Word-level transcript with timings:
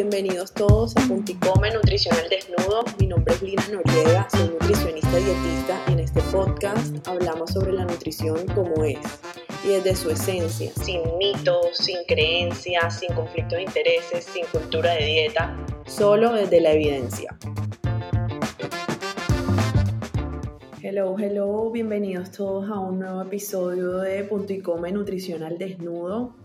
bienvenidos 0.00 0.54
todos 0.54 0.96
a 0.96 1.00
Punticome 1.08 1.70
Nutricional 1.74 2.26
Desnudo. 2.30 2.84
Mi 2.98 3.06
nombre 3.06 3.34
es 3.34 3.42
Lina 3.42 3.62
Noriega, 3.70 4.26
soy 4.30 4.48
nutricionista 4.48 5.14
dietista 5.14 5.84
y 5.88 5.92
en 5.92 6.00
este 6.00 6.22
podcast 6.32 7.06
hablamos 7.06 7.50
sobre 7.50 7.74
la 7.74 7.84
nutrición 7.84 8.46
como 8.54 8.82
es 8.82 8.98
y 9.62 9.68
desde 9.68 9.94
su 9.94 10.08
esencia, 10.08 10.72
sin 10.82 11.02
mitos, 11.18 11.76
sin 11.76 11.98
creencias, 12.08 12.98
sin 13.00 13.12
conflictos 13.12 13.58
de 13.58 13.64
intereses, 13.64 14.24
sin 14.24 14.46
cultura 14.46 14.94
de 14.94 15.04
dieta, 15.04 15.54
solo 15.84 16.32
desde 16.32 16.62
la 16.62 16.72
evidencia. 16.72 17.36
Hello, 20.80 21.14
hello, 21.18 21.70
bienvenidos 21.70 22.30
todos 22.30 22.70
a 22.70 22.78
un 22.78 23.00
nuevo 23.00 23.20
episodio 23.20 23.98
de 23.98 24.24
Punto 24.24 24.54
y 24.54 24.62
Come 24.62 24.92
Nutricional 24.92 25.58
Desnudo. 25.58 26.39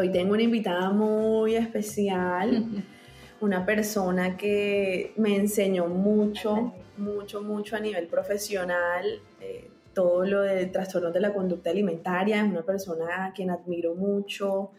Hoy 0.00 0.08
tengo 0.08 0.32
una 0.32 0.42
invitada 0.42 0.88
muy 0.92 1.56
especial, 1.56 2.64
una 3.42 3.66
persona 3.66 4.34
que 4.34 5.12
me 5.18 5.36
enseñó 5.36 5.88
mucho, 5.88 6.72
mucho, 6.96 7.42
mucho 7.42 7.76
a 7.76 7.80
nivel 7.80 8.06
profesional, 8.06 9.20
eh, 9.42 9.68
todo 9.92 10.24
lo 10.24 10.40
de 10.40 10.64
trastornos 10.68 11.12
de 11.12 11.20
la 11.20 11.34
conducta 11.34 11.68
alimentaria, 11.68 12.40
es 12.40 12.50
una 12.50 12.62
persona 12.62 13.26
a 13.26 13.32
quien 13.34 13.50
admiro 13.50 13.94
mucho 13.94 14.70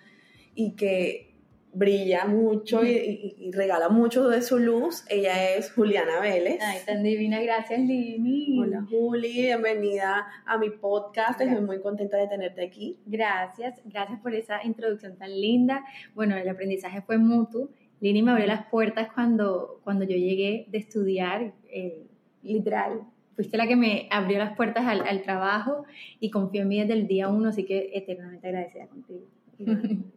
y 0.56 0.72
que 0.76 1.31
brilla 1.74 2.26
mucho 2.26 2.84
y, 2.84 3.52
regala 3.54 3.90
mucho 3.90 4.28
de 4.28 4.42
su 4.42 4.60
luz. 4.60 5.04
Ella 5.10 5.56
es 5.56 5.72
Juliana 5.72 6.20
Vélez. 6.20 6.60
Ay, 6.62 6.80
tan 6.86 7.04
divina, 7.04 7.42
gracias 7.42 7.80
Lini. 7.80 8.60
Hola 8.60 8.86
Juli, 8.90 9.32
bienvenida 9.32 10.28
a 10.46 10.58
mi 10.58 10.70
podcast. 10.70 11.40
Estoy 11.40 11.62
muy 11.62 11.82
contenta 11.82 12.18
de 12.18 12.28
tenerte 12.28 12.66
aquí. 12.66 13.00
Gracias, 13.06 13.80
gracias 13.86 14.20
por 14.20 14.34
esa 14.36 14.64
introducción 14.64 15.18
tan 15.18 15.32
linda. 15.32 15.86
Bueno, 16.14 16.36
el 16.36 16.48
aprendizaje 16.48 17.02
fue 17.02 17.18
mutuo. 17.18 17.70
Lini 18.00 18.24
me 18.24 18.32
abrió 18.32 18.48
las 18.48 18.66
puertas 18.66 19.10
cuando, 19.14 19.80
cuando 19.84 20.06
yo 20.06 20.16
llegué 20.18 20.66
de 20.70 20.78
estudiar, 20.78 21.54
eh, 21.70 22.08
literal. 22.42 23.02
Fuiste 23.36 23.58
la 23.58 23.68
que 23.68 23.76
me 23.76 24.08
abrió 24.12 24.40
las 24.40 24.56
puertas 24.56 24.86
al, 24.86 25.08
al 25.08 25.22
trabajo 25.22 25.86
y 26.20 26.32
confió 26.32 26.64
en 26.64 26.68
mí 26.68 26.80
desde 26.80 26.94
el 26.94 27.08
día 27.08 27.30
uno, 27.30 27.50
así 27.50 27.64
que 27.64 27.92
eternamente 27.94 28.48
agradecida 28.48 28.88
contigo. 28.88 29.26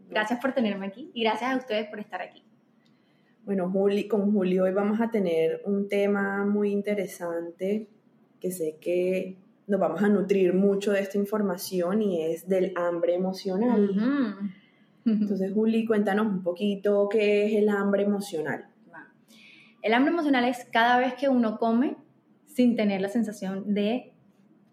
Gracias 0.08 0.40
por 0.40 0.52
tenerme 0.52 0.86
aquí 0.86 1.10
y 1.14 1.22
gracias 1.22 1.52
a 1.52 1.56
ustedes 1.56 1.88
por 1.88 2.00
estar 2.00 2.22
aquí. 2.22 2.42
Bueno, 3.44 3.70
Juli, 3.70 4.08
con 4.08 4.32
Julio 4.32 4.64
hoy 4.64 4.72
vamos 4.72 5.00
a 5.00 5.10
tener 5.10 5.60
un 5.64 5.88
tema 5.88 6.44
muy 6.46 6.70
interesante 6.70 7.88
que 8.40 8.50
sé 8.50 8.78
que 8.80 9.36
nos 9.66 9.80
vamos 9.80 10.02
a 10.02 10.08
nutrir 10.08 10.54
mucho 10.54 10.92
de 10.92 11.00
esta 11.00 11.18
información 11.18 12.02
y 12.02 12.22
es 12.22 12.48
del 12.48 12.72
hambre 12.76 13.14
emocional. 13.14 13.90
Entonces, 15.06 15.52
Juli, 15.52 15.84
cuéntanos 15.84 16.26
un 16.26 16.42
poquito 16.42 17.08
qué 17.10 17.46
es 17.46 17.54
el 17.54 17.68
hambre 17.68 18.04
emocional. 18.04 18.66
El 19.82 19.92
hambre 19.92 20.12
emocional 20.12 20.46
es 20.46 20.64
cada 20.72 20.98
vez 20.98 21.12
que 21.12 21.28
uno 21.28 21.58
come 21.58 21.96
sin 22.46 22.74
tener 22.76 23.02
la 23.02 23.10
sensación 23.10 23.74
de 23.74 24.14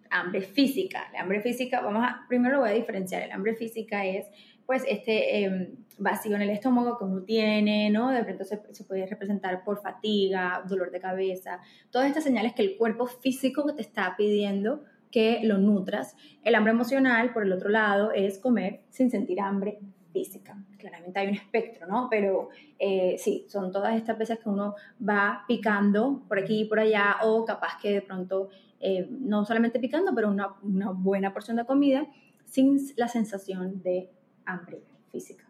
hambre 0.09 0.41
física. 0.41 1.09
La 1.11 1.22
hambre 1.22 1.41
física, 1.41 1.81
vamos 1.81 2.03
a, 2.06 2.25
primero 2.30 2.56
lo 2.56 2.61
voy 2.61 2.69
a 2.69 2.73
diferenciar. 2.73 3.23
El 3.23 3.31
hambre 3.31 3.56
física 3.56 4.06
es 4.06 4.28
pues 4.66 4.84
este 4.88 5.44
em, 5.44 5.76
vacío 5.98 6.36
en 6.36 6.42
el 6.42 6.50
estómago 6.50 6.98
que 6.98 7.04
uno 7.06 7.22
tiene, 7.23 7.90
¿no? 7.90 8.09
De 8.09 8.23
pronto 8.23 8.44
se, 8.44 8.58
puede 8.58 9.06
representar 9.06 9.64
por 9.64 9.81
fatiga, 9.81 10.64
dolor 10.68 10.92
de 10.92 11.00
cabeza, 11.00 11.59
todas 11.92 12.08
estas 12.08 12.23
señales 12.23 12.53
que 12.53 12.64
el 12.64 12.78
cuerpo 12.78 13.06
físico 13.06 13.73
te 13.76 13.81
está 13.81 14.16
pidiendo 14.18 14.84
que 15.12 15.42
lo 15.44 15.58
nutras. 15.58 16.16
El 16.44 16.56
hambre 16.56 16.72
emocional, 16.72 17.34
por 17.34 17.44
el 17.44 17.52
otro 17.52 17.70
lado, 17.70 18.12
es 18.12 18.40
comer 18.40 18.81
sin 18.90 19.12
sentir 19.12 19.42
hambre 19.42 19.80
física. 20.12 20.58
Claramente 20.78 21.20
hay 21.20 21.28
un 21.28 21.36
espectro, 21.36 21.86
¿no? 21.88 22.08
Pero 22.09 22.50
eh, 22.80 23.16
sí, 23.18 23.46
son 23.50 23.72
todas 23.72 23.96
estas 23.96 24.18
veces 24.18 24.40
que 24.40 24.50
uno 24.50 24.75
va 25.08 25.44
picando 25.47 26.24
por 26.28 26.40
aquí 26.40 26.62
y 26.62 26.66
por 26.66 26.80
allá 26.80 27.18
o 27.24 27.46
capaz 27.46 27.78
que 27.81 27.91
de 27.91 28.02
pronto, 28.02 28.50
eh, 28.80 29.08
no 29.09 29.46
solamente 29.46 29.80
picando, 29.80 30.14
pero 30.16 30.30
una, 30.30 30.56
una 30.64 30.91
buena 30.91 31.34
porción 31.34 31.58
de 31.58 31.66
comida 31.66 32.08
sin 32.46 32.78
la 32.97 33.08
sensación 33.08 33.81
de 33.81 34.09
hambre 34.46 34.81
física. 35.12 35.46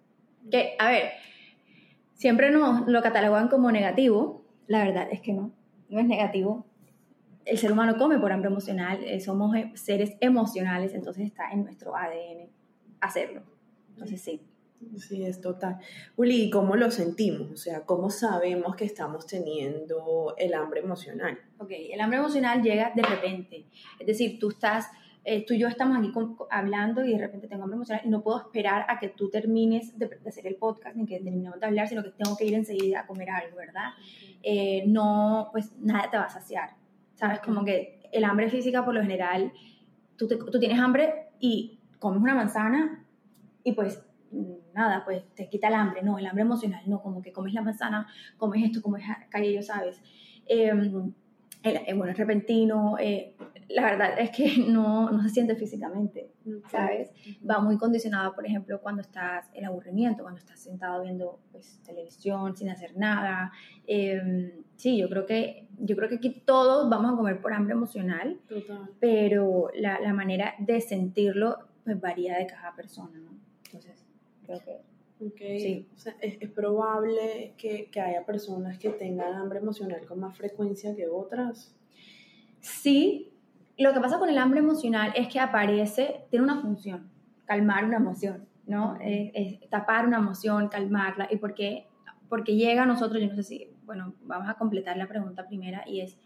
Que, 0.50 0.76
a 0.80 0.90
ver, 0.90 1.12
siempre 2.14 2.52
nos 2.52 2.88
lo 2.88 3.02
catalogan 3.02 3.48
como 3.48 3.72
negativo, 3.72 4.44
la 4.68 4.84
verdad 4.84 5.08
es 5.12 5.22
que 5.22 5.34
no, 5.34 5.52
no 5.90 6.00
es 6.00 6.06
negativo. 6.06 6.66
El 7.46 7.58
ser 7.58 7.72
humano 7.72 7.98
come 7.98 8.20
por 8.20 8.32
hambre 8.32 8.50
emocional, 8.50 9.04
eh, 9.04 9.20
somos 9.20 9.56
eh, 9.56 9.72
seres 9.76 10.16
emocionales, 10.20 10.94
entonces 10.94 11.26
está 11.26 11.52
en 11.52 11.64
nuestro 11.64 11.96
ADN 11.96 12.50
hacerlo. 13.02 13.42
Entonces 13.90 14.22
sí. 14.22 14.42
Sí, 14.98 15.24
es 15.24 15.42
total. 15.42 15.78
Uli, 16.16 16.50
¿cómo 16.50 16.76
lo 16.76 16.90
sentimos? 16.90 17.52
O 17.52 17.58
sea, 17.58 17.86
¿cómo 17.86 18.10
sabemos 18.10 18.76
que 18.76 18.86
estamos 18.86 19.28
teniendo 19.28 20.34
el 20.38 20.56
hambre 20.56 20.80
emocional? 20.80 21.38
Ok, 21.60 21.72
el 21.92 22.00
hambre 22.02 22.18
emocional 22.18 22.64
llega 22.64 22.92
de 22.96 23.04
repente. 23.04 23.66
Es 24.00 24.08
decir, 24.08 24.40
tú 24.40 24.50
estás 24.50 24.88
eh, 25.24 25.46
tú 25.46 25.54
y 25.54 25.60
yo 25.60 25.68
estamos 25.68 25.98
aquí 25.98 26.12
hablando 26.50 27.06
y 27.06 27.14
de 27.14 27.20
repente 27.20 27.48
tengo 27.48 27.64
hambre 27.64 27.76
emocional 27.76 28.04
y 28.06 28.10
no 28.10 28.24
puedo 28.24 28.40
esperar 28.40 28.86
a 28.88 29.00
que 29.00 29.10
tú 29.10 29.30
termines 29.30 29.98
de, 29.98 30.10
hacer 30.28 30.48
el 30.48 30.56
podcast 30.56 30.96
ni 30.96 31.06
que 31.06 31.20
terminemos 31.20 31.60
de 31.60 31.66
hablar, 31.68 31.88
sino 31.88 32.04
que 32.04 32.10
tengo 32.10 32.36
que 32.36 32.46
ir 32.46 32.56
enseguida 32.56 33.02
a 33.02 33.08
comer 33.08 33.30
algo, 33.30 33.58
¿verdad? 33.58 33.92
Eh, 34.42 34.84
no, 34.88 35.50
pues 35.52 35.72
nada 35.80 36.10
te 36.10 36.18
va 36.18 36.24
a 36.24 36.30
saciar, 36.30 36.72
¿sabes? 37.14 37.40
Como 37.40 37.64
que 37.64 38.10
el 38.12 38.24
hambre 38.24 38.50
física 38.50 38.84
por 38.84 38.96
lo 38.96 39.02
general, 39.02 39.54
tú, 40.18 40.28
tú 40.28 40.60
tienes 40.60 40.80
hambre 40.80 41.30
y 41.40 41.80
comes 42.00 42.22
una 42.22 42.34
manzana 42.34 43.06
y 43.64 43.74
pues 43.74 44.04
nada, 44.74 45.04
pues 45.06 45.24
te 45.36 45.50
quita 45.50 45.68
el 45.68 45.76
hambre, 45.76 46.02
no, 46.02 46.18
el 46.18 46.26
hambre 46.26 46.44
emocional, 46.44 46.82
no, 46.88 47.02
como 47.02 47.22
que 47.22 47.32
comes 47.32 47.54
la 47.54 47.62
manzana, 47.62 48.08
comes 48.38 48.64
esto, 48.64 48.82
comes 48.82 49.04
aquello, 49.10 49.62
¿sabes? 49.62 50.02
Eh, 50.48 50.72
el, 51.64 51.96
bueno, 51.96 52.12
es 52.12 52.18
repentino, 52.18 52.98
eh, 53.00 53.36
la 53.70 53.84
verdad 53.84 54.20
es 54.20 54.32
que 54.32 54.58
no, 54.68 55.12
no, 55.12 55.24
se 55.24 55.30
siente 55.30 55.56
físicamente, 55.56 56.32
¿sabes? 56.70 57.12
Va 57.48 57.60
muy 57.60 57.78
condicionado, 57.78 58.34
por 58.34 58.46
ejemplo, 58.46 58.82
cuando 58.82 59.02
estás 59.02 59.50
en 59.54 59.66
aburrimiento, 59.66 60.24
cuando 60.24 60.40
estás 60.40 60.60
sentado 60.60 61.04
viendo 61.04 61.40
pues, 61.52 61.80
televisión 61.84 62.56
sin 62.56 62.70
hacer 62.70 62.98
nada. 62.98 63.52
Em, 63.86 64.52
sí, 64.76 64.98
yo 64.98 65.10
creo, 65.10 65.26
que, 65.26 65.68
yo 65.78 65.96
creo 65.96 66.10
que 66.10 66.16
aquí 66.16 66.42
todos 66.46 66.90
vamos 66.90 67.14
a 67.14 67.16
comer 67.16 67.42
por 67.42 67.54
hambre 67.54 67.74
emocional, 67.74 68.40
pero 69.00 69.70
la, 69.76 70.00
la, 70.00 70.14
manera 70.14 70.56
de 70.60 70.82
sentirlo 70.82 71.58
pues, 71.84 72.00
varía 72.00 72.38
de 72.38 72.48
cada 72.48 72.76
persona, 72.76 73.20
¿no? 73.20 73.32
Entonces, 73.66 74.06
creo 74.46 74.60
que 74.60 74.91
Okay. 75.24 75.88
O 75.96 76.00
sea, 76.00 76.16
es, 76.20 76.50
probable 76.50 77.54
que, 77.58 77.90
que, 77.92 78.02
haya 78.02 78.26
personas 78.26 78.80
que 78.80 78.90
tengan 78.90 79.36
hambre 79.36 79.60
emocional 79.60 80.04
con 80.08 80.20
más 80.20 80.36
frecuencia 80.36 80.96
que 80.96 81.08
otras. 81.08 81.76
Sí, 82.60 83.32
lo 83.78 83.94
que 83.94 84.00
pasa 84.00 84.18
con 84.18 84.30
el 84.30 84.38
hambre 84.38 84.60
emocional 84.60 85.14
es 85.16 85.28
que 85.28 85.40
aparece, 85.40 86.26
tiene 86.30 86.46
una 86.46 86.62
función, 86.62 87.12
calmar 87.46 87.86
una 87.86 87.98
emoción, 87.98 88.48
¿no? 88.66 88.98
Es, 89.00 89.60
tapar 89.70 90.08
una 90.08 90.18
emoción, 90.18 90.70
calmarla. 90.70 91.28
¿Y 91.30 91.38
por 91.38 91.54
qué? 91.54 91.88
Porque 92.28 92.56
llega 92.56 92.84
a 92.84 92.86
nosotros, 92.88 93.22
yo 93.22 93.28
no 93.28 93.36
sé 93.36 93.44
si, 93.44 93.72
bueno, 93.86 94.16
vamos 94.24 94.50
a 94.50 94.56
completar 94.56 94.98
la 94.98 95.08
pregunta 95.08 95.48
primera 95.48 95.84
y 95.88 96.02
es, 96.02 96.18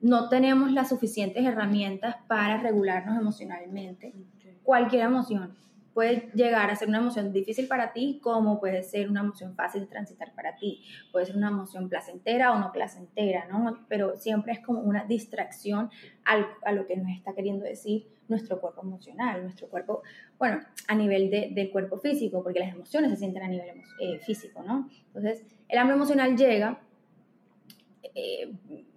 no 0.00 0.28
tenemos 0.28 0.72
las 0.72 0.88
suficientes 0.88 1.44
herramientas 1.44 2.16
para 2.26 2.60
regularnos 2.60 3.18
emocionalmente. 3.18 4.14
Cualquier 4.62 5.04
emoción 5.04 5.54
puede 5.94 6.30
llegar 6.34 6.70
a 6.70 6.76
ser 6.76 6.88
una 6.88 6.98
emoción 6.98 7.32
difícil 7.32 7.66
para 7.66 7.92
ti 7.92 8.20
como 8.22 8.60
puede 8.60 8.82
ser 8.82 9.10
una 9.10 9.20
emoción 9.20 9.54
fácil 9.54 9.82
de 9.82 9.86
transitar 9.88 10.32
para 10.34 10.56
ti. 10.56 10.82
Puede 11.12 11.26
ser 11.26 11.36
una 11.36 11.48
emoción 11.48 11.88
placentera 11.88 12.52
o 12.52 12.58
no 12.58 12.72
placentera, 12.72 13.46
¿no? 13.48 13.86
Pero 13.88 14.16
siempre 14.16 14.52
es 14.52 14.60
como 14.60 14.80
una 14.80 15.04
distracción 15.04 15.90
a 16.24 16.72
lo 16.72 16.86
que 16.86 16.96
nos 16.96 17.10
está 17.10 17.34
queriendo 17.34 17.64
decir 17.64 18.06
nuestro 18.30 18.60
cuerpo 18.60 18.82
emocional, 18.82 19.42
nuestro 19.42 19.68
cuerpo, 19.68 20.02
bueno, 20.38 20.60
a 20.88 20.94
nivel 20.94 21.30
de, 21.30 21.50
del 21.52 21.70
cuerpo 21.70 21.98
físico, 21.98 22.42
porque 22.42 22.60
las 22.60 22.72
emociones 22.72 23.10
se 23.10 23.16
sienten 23.16 23.42
a 23.42 23.48
nivel 23.48 23.82
eh, 24.00 24.18
físico, 24.20 24.62
¿no? 24.62 24.88
Entonces, 25.08 25.44
el 25.68 25.78
hambre 25.78 25.96
emocional 25.96 26.36
llega, 26.36 26.80
eh, 28.14 28.52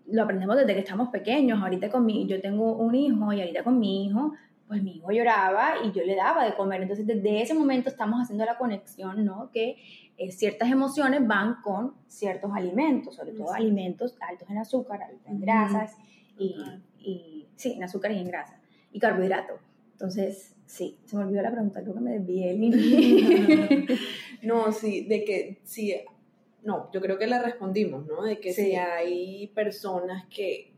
lo 0.07 0.23
aprendemos 0.23 0.55
desde 0.55 0.73
que 0.73 0.79
estamos 0.79 1.09
pequeños, 1.09 1.61
ahorita 1.61 1.89
con 1.89 2.05
mi, 2.05 2.27
yo 2.27 2.39
tengo 2.39 2.77
un 2.77 2.93
hijo 2.95 3.33
y 3.33 3.41
ahorita 3.41 3.63
con 3.63 3.79
mi 3.79 4.05
hijo 4.05 4.33
pues 4.73 4.81
mi 4.81 4.95
hijo 4.97 5.11
lloraba 5.11 5.75
y 5.85 5.91
yo 5.91 6.03
le 6.03 6.15
daba 6.15 6.43
de 6.43 6.55
comer. 6.55 6.81
Entonces, 6.81 7.05
desde 7.05 7.43
ese 7.43 7.53
momento 7.53 7.89
estamos 7.89 8.19
haciendo 8.19 8.43
la 8.43 8.57
conexión, 8.57 9.23
¿no? 9.23 9.51
Que 9.51 9.77
eh, 10.17 10.31
ciertas 10.31 10.71
emociones 10.71 11.27
van 11.27 11.61
con 11.61 11.93
ciertos 12.07 12.49
alimentos, 12.55 13.15
sobre 13.15 13.33
todo 13.33 13.53
alimentos 13.53 14.15
altos 14.19 14.49
en 14.49 14.57
azúcar, 14.57 15.03
altos 15.03 15.27
en 15.27 15.39
grasas 15.39 15.95
y, 16.39 16.55
y, 16.97 17.47
sí, 17.55 17.73
en 17.73 17.83
azúcar 17.83 18.13
y 18.13 18.17
en 18.17 18.27
grasa 18.27 18.59
y 18.91 18.99
carbohidrato. 18.99 19.59
Entonces, 19.91 20.55
sí, 20.65 20.97
se 21.05 21.17
me 21.17 21.23
olvidó 21.25 21.43
la 21.43 21.51
pregunta, 21.51 21.83
creo 21.83 21.93
que 21.93 22.01
me 22.01 22.17
desvié. 22.17 22.55
no, 24.41 24.71
sí, 24.71 25.05
de 25.05 25.23
que 25.23 25.61
sí, 25.65 25.93
no, 26.63 26.89
yo 26.91 26.99
creo 26.99 27.19
que 27.19 27.27
la 27.27 27.43
respondimos, 27.43 28.07
¿no? 28.07 28.23
De 28.23 28.39
que 28.39 28.53
si 28.53 28.73
hay 28.73 29.51
personas 29.53 30.25
que 30.35 30.73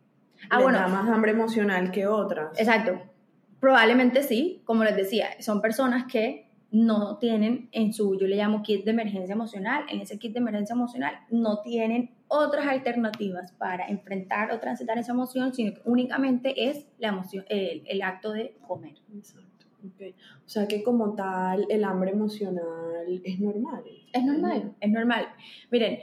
ah, 0.49 0.61
bueno, 0.61 0.79
da 0.79 0.89
más 0.89 1.09
hambre 1.09 1.31
emocional 1.31 1.91
que 1.91 2.07
otras. 2.07 2.59
Exacto, 2.59 3.14
Probablemente 3.59 4.23
sí, 4.23 4.61
como 4.65 4.83
les 4.83 4.95
decía, 4.95 5.29
son 5.39 5.61
personas 5.61 6.05
que 6.11 6.45
no 6.71 7.17
tienen 7.19 7.69
en 7.71 7.93
su, 7.93 8.17
yo 8.19 8.27
le 8.27 8.35
llamo 8.35 8.61
kit 8.61 8.83
de 8.83 8.91
emergencia 8.91 9.33
emocional, 9.33 9.85
en 9.89 10.01
ese 10.01 10.19
kit 10.19 10.33
de 10.33 10.39
emergencia 10.39 10.73
emocional 10.73 11.15
no 11.29 11.61
tienen 11.61 12.13
otras 12.27 12.67
alternativas 12.67 13.53
para 13.53 13.87
enfrentar 13.87 14.51
o 14.51 14.59
transitar 14.59 14.97
esa 14.97 15.13
emoción, 15.13 15.53
sino 15.53 15.73
que 15.73 15.81
únicamente 15.85 16.69
es 16.69 16.85
la 16.97 17.09
emoción, 17.09 17.45
el, 17.47 18.01
acto 18.01 18.33
de 18.33 18.57
comer. 18.67 18.95
Exacto. 19.15 19.67
O 19.85 20.49
sea 20.49 20.67
que 20.67 20.83
como 20.83 21.13
tal 21.13 21.65
el 21.69 21.83
hambre 21.83 22.11
emocional 22.11 23.21
es 23.23 23.39
normal. 23.39 23.83
Es 24.11 24.23
normal, 24.23 24.75
es 24.79 24.91
normal. 24.91 25.27
Miren, 25.71 25.99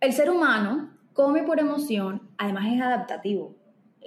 el 0.00 0.12
ser 0.12 0.30
humano 0.30 0.96
come 1.12 1.42
por 1.42 1.58
emoción, 1.58 2.30
además 2.38 2.66
es 2.72 2.80
adaptativo. 2.80 3.56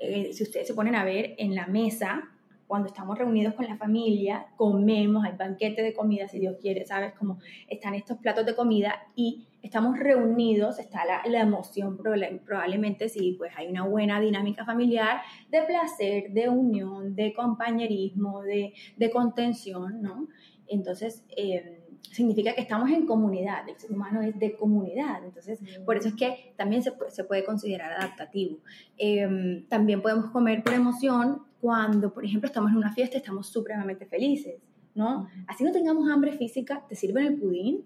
Eh, 0.01 0.33
si 0.33 0.43
ustedes 0.43 0.67
se 0.67 0.73
ponen 0.73 0.95
a 0.95 1.03
ver 1.03 1.35
en 1.37 1.55
la 1.55 1.67
mesa, 1.67 2.29
cuando 2.69 2.87
estamos 2.87 3.17
reunidos 3.17 3.55
con 3.55 3.65
la 3.65 3.77
familia, 3.77 4.45
comemos, 4.55 5.25
hay 5.25 5.35
banquete 5.35 5.81
de 5.81 5.91
comida, 5.91 6.27
si 6.27 6.37
Dios 6.37 6.57
quiere, 6.61 6.85
¿sabes? 6.85 7.13
Como 7.13 7.39
están 7.67 7.95
estos 7.95 8.19
platos 8.19 8.45
de 8.45 8.55
comida 8.55 8.93
y 9.15 9.47
estamos 9.63 9.97
reunidos, 9.97 10.77
está 10.77 11.03
la, 11.03 11.23
la 11.25 11.41
emoción, 11.41 11.97
probablemente 11.97 13.09
sí, 13.09 13.33
pues 13.39 13.51
hay 13.55 13.69
una 13.69 13.87
buena 13.87 14.19
dinámica 14.19 14.65
familiar 14.65 15.21
de 15.49 15.63
placer, 15.63 16.31
de 16.31 16.47
unión, 16.47 17.15
de 17.15 17.33
compañerismo, 17.33 18.43
de, 18.43 18.73
de 18.97 19.09
contención, 19.09 20.03
¿no? 20.03 20.27
Entonces, 20.67 21.25
eh, 21.35 21.78
significa 22.11 22.53
que 22.53 22.61
estamos 22.61 22.89
en 22.89 23.05
comunidad, 23.05 23.67
el 23.69 23.77
ser 23.77 23.91
humano 23.91 24.21
es 24.21 24.37
de 24.39 24.55
comunidad, 24.55 25.23
entonces 25.23 25.59
por 25.85 25.97
eso 25.97 26.09
es 26.09 26.15
que 26.15 26.53
también 26.57 26.81
se, 26.83 26.91
se 27.09 27.23
puede 27.23 27.43
considerar 27.43 27.93
adaptativo. 27.93 28.57
Em, 28.97 29.65
también 29.67 30.01
podemos 30.01 30.31
comer 30.31 30.63
por 30.63 30.73
emoción 30.73 31.43
cuando, 31.61 32.13
por 32.13 32.25
ejemplo, 32.25 32.47
estamos 32.47 32.71
en 32.71 32.77
una 32.77 32.91
fiesta 32.93 33.17
y 33.17 33.19
estamos 33.19 33.47
supremamente 33.47 34.05
felices, 34.05 34.61
¿no? 34.95 35.27
Así 35.47 35.63
no 35.63 35.71
tengamos 35.71 36.09
hambre 36.09 36.33
física, 36.33 36.83
te 36.87 36.95
sirven 36.95 37.25
el 37.25 37.35
pudín, 37.37 37.83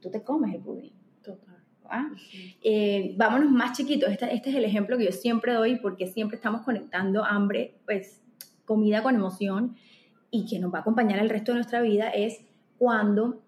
tú 0.00 0.10
te 0.10 0.22
comes 0.22 0.54
el 0.54 0.60
pudín. 0.60 0.92
Total. 1.22 1.56
¿Ah? 1.88 2.10
Eh, 2.62 3.14
vámonos 3.16 3.50
más 3.50 3.76
chiquitos, 3.76 4.10
este, 4.10 4.34
este 4.34 4.50
es 4.50 4.56
el 4.56 4.64
ejemplo 4.64 4.98
que 4.98 5.04
yo 5.04 5.12
siempre 5.12 5.52
doy 5.52 5.76
porque 5.76 6.06
siempre 6.06 6.36
estamos 6.36 6.62
conectando 6.62 7.24
hambre, 7.24 7.76
pues 7.84 8.20
comida 8.64 9.02
con 9.02 9.14
emoción 9.14 9.76
y 10.30 10.46
que 10.46 10.58
nos 10.58 10.72
va 10.74 10.78
a 10.78 10.80
acompañar 10.80 11.20
el 11.20 11.30
resto 11.30 11.52
de 11.52 11.58
nuestra 11.58 11.80
vida 11.80 12.10
es 12.10 12.40
cuando 12.78 13.45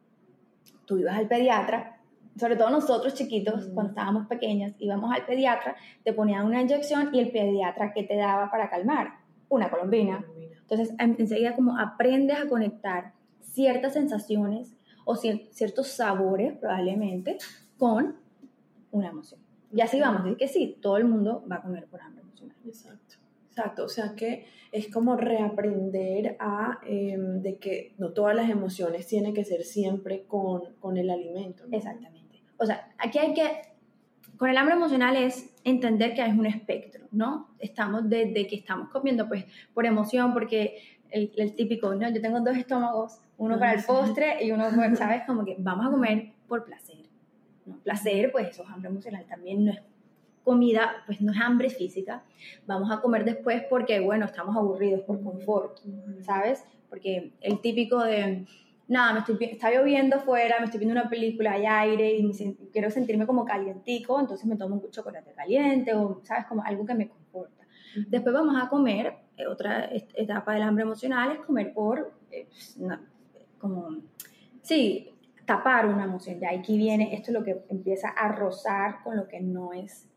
tú 0.88 0.96
ibas 0.96 1.16
al 1.16 1.28
pediatra, 1.28 2.00
sobre 2.36 2.56
todo 2.56 2.70
nosotros 2.70 3.12
chiquitos, 3.14 3.66
cuando 3.74 3.90
estábamos 3.90 4.26
pequeños, 4.26 4.72
íbamos 4.78 5.12
al 5.12 5.26
pediatra, 5.26 5.76
te 6.02 6.14
ponían 6.14 6.46
una 6.46 6.62
inyección 6.62 7.14
y 7.14 7.20
el 7.20 7.30
pediatra, 7.30 7.92
¿qué 7.92 8.04
te 8.04 8.16
daba 8.16 8.50
para 8.50 8.70
calmar? 8.70 9.18
Una 9.50 9.70
colombina. 9.70 10.24
Entonces, 10.60 10.94
enseguida 10.98 11.54
como 11.54 11.78
aprendes 11.78 12.38
a 12.38 12.48
conectar 12.48 13.12
ciertas 13.40 13.92
sensaciones 13.92 14.76
o 15.04 15.16
ciertos 15.16 15.88
sabores 15.88 16.56
probablemente 16.58 17.38
con 17.76 18.16
una 18.90 19.08
emoción. 19.08 19.40
Y 19.72 19.82
así 19.82 20.00
vamos, 20.00 20.26
es 20.26 20.36
que 20.36 20.48
sí, 20.48 20.78
todo 20.80 20.96
el 20.96 21.04
mundo 21.04 21.44
va 21.50 21.56
a 21.56 21.62
comer 21.62 21.86
por 21.86 22.00
hambre 22.00 22.22
emocional. 22.22 22.56
Exacto. 22.64 23.07
Exacto, 23.58 23.84
o 23.84 23.88
sea 23.88 24.14
que 24.14 24.46
es 24.70 24.88
como 24.88 25.16
reaprender 25.16 26.36
a 26.38 26.78
em, 26.86 27.42
de 27.42 27.58
que 27.58 27.94
no 27.98 28.10
todas 28.10 28.36
las 28.36 28.48
emociones 28.48 29.06
tienen 29.08 29.34
que 29.34 29.44
ser 29.44 29.64
siempre 29.64 30.24
con, 30.28 30.74
con 30.78 30.96
el 30.96 31.10
alimento. 31.10 31.64
Exactamente. 31.72 32.40
O 32.56 32.66
sea, 32.66 32.92
aquí 32.98 33.18
hay 33.18 33.34
que, 33.34 33.62
con 34.36 34.48
el 34.48 34.56
hambre 34.56 34.76
emocional 34.76 35.16
es 35.16 35.52
entender 35.64 36.14
que 36.14 36.24
es 36.24 36.32
un 36.32 36.46
espectro, 36.46 37.06
¿no? 37.10 37.48
Estamos 37.58 38.08
desde 38.08 38.46
que 38.46 38.56
estamos 38.56 38.90
comiendo, 38.90 39.26
pues, 39.26 39.44
por 39.74 39.86
emoción, 39.86 40.32
porque 40.32 40.76
el, 41.10 41.32
el 41.36 41.56
típico, 41.56 41.92
¿no? 41.96 42.08
Yo 42.10 42.20
tengo 42.20 42.38
dos 42.40 42.56
estómagos, 42.56 43.20
uno 43.38 43.58
para 43.58 43.72
el 43.72 43.82
postre 43.82 44.44
y 44.44 44.52
uno, 44.52 44.66
¿sabes? 44.96 45.22
Como 45.26 45.44
que 45.44 45.56
vamos 45.58 45.86
a 45.86 45.90
comer 45.90 46.30
por 46.46 46.64
placer. 46.64 47.08
¿no? 47.66 47.78
Placer, 47.78 48.30
pues 48.30 48.50
eso 48.50 48.62
es 48.62 48.68
hambre 48.68 48.90
emocional 48.90 49.24
también, 49.26 49.64
no 49.64 49.72
es 49.72 49.80
comida, 50.48 51.02
pues 51.04 51.20
no 51.20 51.30
es 51.30 51.38
hambre 51.38 51.68
física, 51.68 52.24
vamos 52.66 52.90
a 52.90 53.02
comer 53.02 53.26
después 53.26 53.64
porque, 53.68 54.00
bueno, 54.00 54.24
estamos 54.24 54.56
aburridos 54.56 55.02
por 55.02 55.22
confort, 55.22 55.78
¿sabes? 56.22 56.64
Porque 56.88 57.34
el 57.42 57.60
típico 57.60 58.02
de, 58.02 58.46
nada, 58.86 59.12
me 59.12 59.18
estoy, 59.18 59.36
está 59.44 59.70
lloviendo 59.70 60.16
afuera, 60.16 60.56
me 60.58 60.64
estoy 60.64 60.80
viendo 60.80 60.98
una 60.98 61.10
película, 61.10 61.52
hay 61.52 61.66
aire 61.66 62.14
y 62.14 62.32
quiero 62.72 62.90
sentirme 62.90 63.26
como 63.26 63.44
calientico, 63.44 64.18
entonces 64.18 64.46
me 64.46 64.56
tomo 64.56 64.76
un 64.76 64.90
chocolate 64.90 65.32
caliente 65.32 65.92
o, 65.92 66.22
¿sabes? 66.24 66.46
Como 66.46 66.64
algo 66.64 66.86
que 66.86 66.94
me 66.94 67.10
conforta. 67.10 67.66
Después 68.08 68.34
vamos 68.34 68.56
a 68.58 68.70
comer, 68.70 69.12
eh, 69.36 69.46
otra 69.46 69.90
etapa 70.14 70.54
del 70.54 70.62
hambre 70.62 70.84
emocional 70.84 71.32
es 71.32 71.40
comer 71.40 71.74
por, 71.74 72.14
eh, 72.30 72.48
como, 73.58 73.98
sí, 74.62 75.10
tapar 75.44 75.86
una 75.86 76.04
emoción. 76.04 76.40
Ya 76.40 76.52
aquí 76.58 76.78
viene, 76.78 77.14
esto 77.14 77.32
es 77.32 77.34
lo 77.34 77.44
que 77.44 77.62
empieza 77.68 78.08
a 78.08 78.28
rozar 78.28 79.02
con 79.04 79.14
lo 79.14 79.28
que 79.28 79.40
no 79.40 79.74
es 79.74 80.07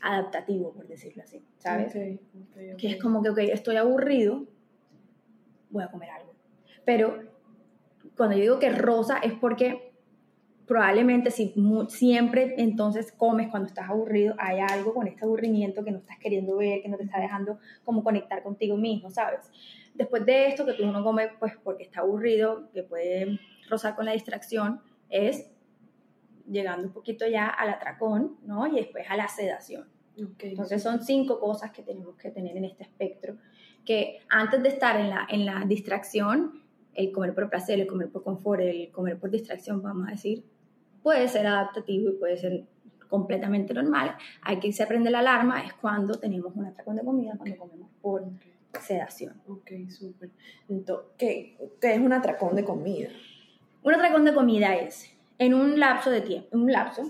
adaptativo, 0.00 0.72
por 0.72 0.86
decirlo 0.86 1.22
así, 1.22 1.42
¿sabes? 1.58 1.92
que 1.92 2.90
es 2.90 2.96
como 3.00 3.22
que, 3.22 3.30
ok, 3.30 3.38
estoy 3.38 3.76
aburrido, 3.76 4.46
voy 5.70 5.82
a 5.82 5.88
comer 5.88 6.10
algo. 6.10 6.32
Pero 6.84 7.22
cuando 8.16 8.36
yo 8.36 8.42
digo 8.42 8.58
que 8.58 8.70
rosa 8.70 9.18
es 9.18 9.32
porque 9.34 9.92
probablemente 10.66 11.30
si 11.30 11.54
siempre 11.88 12.54
entonces 12.58 13.12
comes 13.12 13.50
cuando 13.50 13.68
estás 13.68 13.90
aburrido, 13.90 14.34
hay 14.38 14.60
algo 14.60 14.94
con 14.94 15.06
este 15.06 15.24
aburrimiento 15.24 15.84
que 15.84 15.90
no 15.90 15.98
estás 15.98 16.18
queriendo 16.18 16.56
ver, 16.56 16.82
que 16.82 16.88
no 16.88 16.96
te 16.96 17.04
está 17.04 17.20
dejando 17.20 17.58
como 17.84 18.02
conectar 18.02 18.42
contigo 18.42 18.76
mismo, 18.76 19.10
¿sabes? 19.10 19.50
Después 19.94 20.24
de 20.24 20.46
esto, 20.46 20.64
que 20.64 20.72
tú 20.72 20.86
no 20.86 21.04
comes 21.04 21.28
pues 21.38 21.54
porque 21.62 21.82
está 21.82 22.00
aburrido, 22.00 22.70
que 22.72 22.82
puede 22.82 23.38
rozar 23.68 23.94
con 23.94 24.06
la 24.06 24.12
distracción, 24.12 24.80
es 25.10 25.51
llegando 26.50 26.86
un 26.86 26.92
poquito 26.92 27.26
ya 27.26 27.48
al 27.48 27.70
atracón, 27.70 28.36
¿no? 28.44 28.66
Y 28.66 28.76
después 28.76 29.04
a 29.08 29.16
la 29.16 29.28
sedación. 29.28 29.88
Entonces 30.16 30.82
son 30.82 31.02
cinco 31.02 31.40
cosas 31.40 31.72
que 31.72 31.82
tenemos 31.82 32.16
que 32.16 32.30
tener 32.30 32.56
en 32.56 32.64
este 32.64 32.82
espectro, 32.84 33.36
que 33.84 34.18
antes 34.28 34.62
de 34.62 34.68
estar 34.68 35.00
en 35.00 35.10
la, 35.10 35.26
en 35.28 35.46
la 35.46 35.64
distracción, 35.66 36.62
el 36.94 37.10
comer 37.12 37.34
por 37.34 37.48
placer, 37.48 37.80
el 37.80 37.86
comer 37.86 38.10
por 38.10 38.22
confort, 38.22 38.60
el 38.60 38.90
comer 38.90 39.18
por 39.18 39.30
distracción, 39.30 39.82
vamos 39.82 40.08
a 40.08 40.12
decir, 40.12 40.44
puede 41.02 41.26
ser 41.28 41.46
adaptativo 41.46 42.10
y 42.10 42.12
puede 42.12 42.36
ser 42.36 42.64
completamente 43.08 43.74
normal. 43.74 44.16
Hay 44.42 44.58
que 44.58 44.72
se 44.72 44.86
prende 44.86 45.10
la 45.10 45.20
alarma, 45.20 45.62
es 45.64 45.72
cuando 45.74 46.14
tenemos 46.18 46.54
un 46.54 46.66
atracón 46.66 46.96
de 46.96 47.04
comida, 47.04 47.34
cuando 47.36 47.56
comemos 47.56 47.90
por 48.00 48.24
sedación. 48.80 49.40
Ok, 49.46 49.70
súper. 49.88 50.30
Entonces, 50.68 51.06
¿qué, 51.18 51.56
¿qué 51.80 51.94
es 51.94 52.00
un 52.00 52.12
atracón 52.12 52.54
de 52.54 52.64
comida? 52.64 53.08
Un 53.82 53.94
atracón 53.94 54.24
de 54.24 54.32
comida 54.32 54.76
es 54.76 55.11
en 55.42 55.54
un 55.54 55.80
lapso 55.80 56.10
de 56.10 56.20
tiempo, 56.20 56.48
en 56.52 56.60
un 56.62 56.72
lapso, 56.72 57.02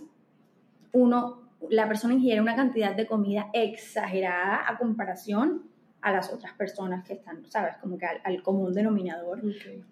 uno, 0.93 1.43
la 1.69 1.87
persona 1.87 2.15
ingiere 2.15 2.41
una 2.41 2.57
cantidad 2.57 2.97
de 2.97 3.07
comida 3.07 3.51
exagerada 3.53 4.63
a 4.67 4.79
comparación 4.79 5.65
a 6.01 6.13
las 6.13 6.33
otras 6.33 6.55
personas 6.55 7.07
que 7.07 7.13
están, 7.13 7.45
¿sabes? 7.51 7.77
Como 7.77 7.99
que 7.99 8.07
al, 8.07 8.43
común 8.43 8.73
denominador 8.73 9.41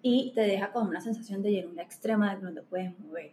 y 0.01 0.31
te 0.33 0.41
deja 0.41 0.71
con 0.71 0.87
una 0.87 0.99
sensación 0.99 1.43
de 1.43 1.51
llenura 1.51 1.83
extrema 1.83 2.31
de 2.31 2.39
que 2.39 2.45
no 2.45 2.53
te 2.53 2.61
puedes 2.63 2.99
mover. 2.99 3.31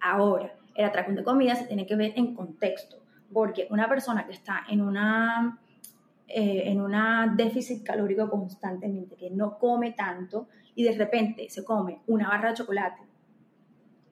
Ahora, 0.00 0.54
el 0.76 0.84
atracón 0.84 1.16
de 1.16 1.24
comida 1.24 1.56
se 1.56 1.66
tiene 1.66 1.84
que 1.84 1.96
ver 1.96 2.12
en 2.14 2.34
contexto, 2.34 2.98
porque 3.32 3.66
una 3.70 3.88
persona 3.88 4.26
que 4.26 4.32
está 4.32 4.62
en 4.68 4.80
una 4.80 5.58
eh, 6.28 6.70
en 6.70 6.80
una 6.80 7.34
déficit 7.36 7.84
calórico 7.84 8.30
constantemente, 8.30 9.16
que 9.16 9.30
no 9.30 9.58
come 9.58 9.92
tanto 9.92 10.48
y 10.74 10.84
de 10.84 10.92
repente 10.92 11.48
se 11.50 11.64
come 11.64 12.00
una 12.06 12.28
barra 12.28 12.50
de 12.50 12.56
chocolate 12.56 13.05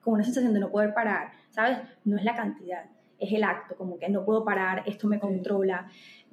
con 0.05 0.13
una 0.13 0.23
sensación 0.23 0.53
de 0.53 0.59
no 0.59 0.69
poder 0.69 0.93
parar, 0.93 1.31
¿sabes? 1.49 1.79
No 2.05 2.15
es 2.15 2.23
la 2.23 2.35
cantidad, 2.35 2.85
es 3.17 3.33
el 3.33 3.43
acto, 3.43 3.75
como 3.75 3.97
que 3.97 4.07
no 4.07 4.23
puedo 4.23 4.45
parar, 4.45 4.83
esto 4.85 5.07
me 5.07 5.19
controla, 5.19 5.89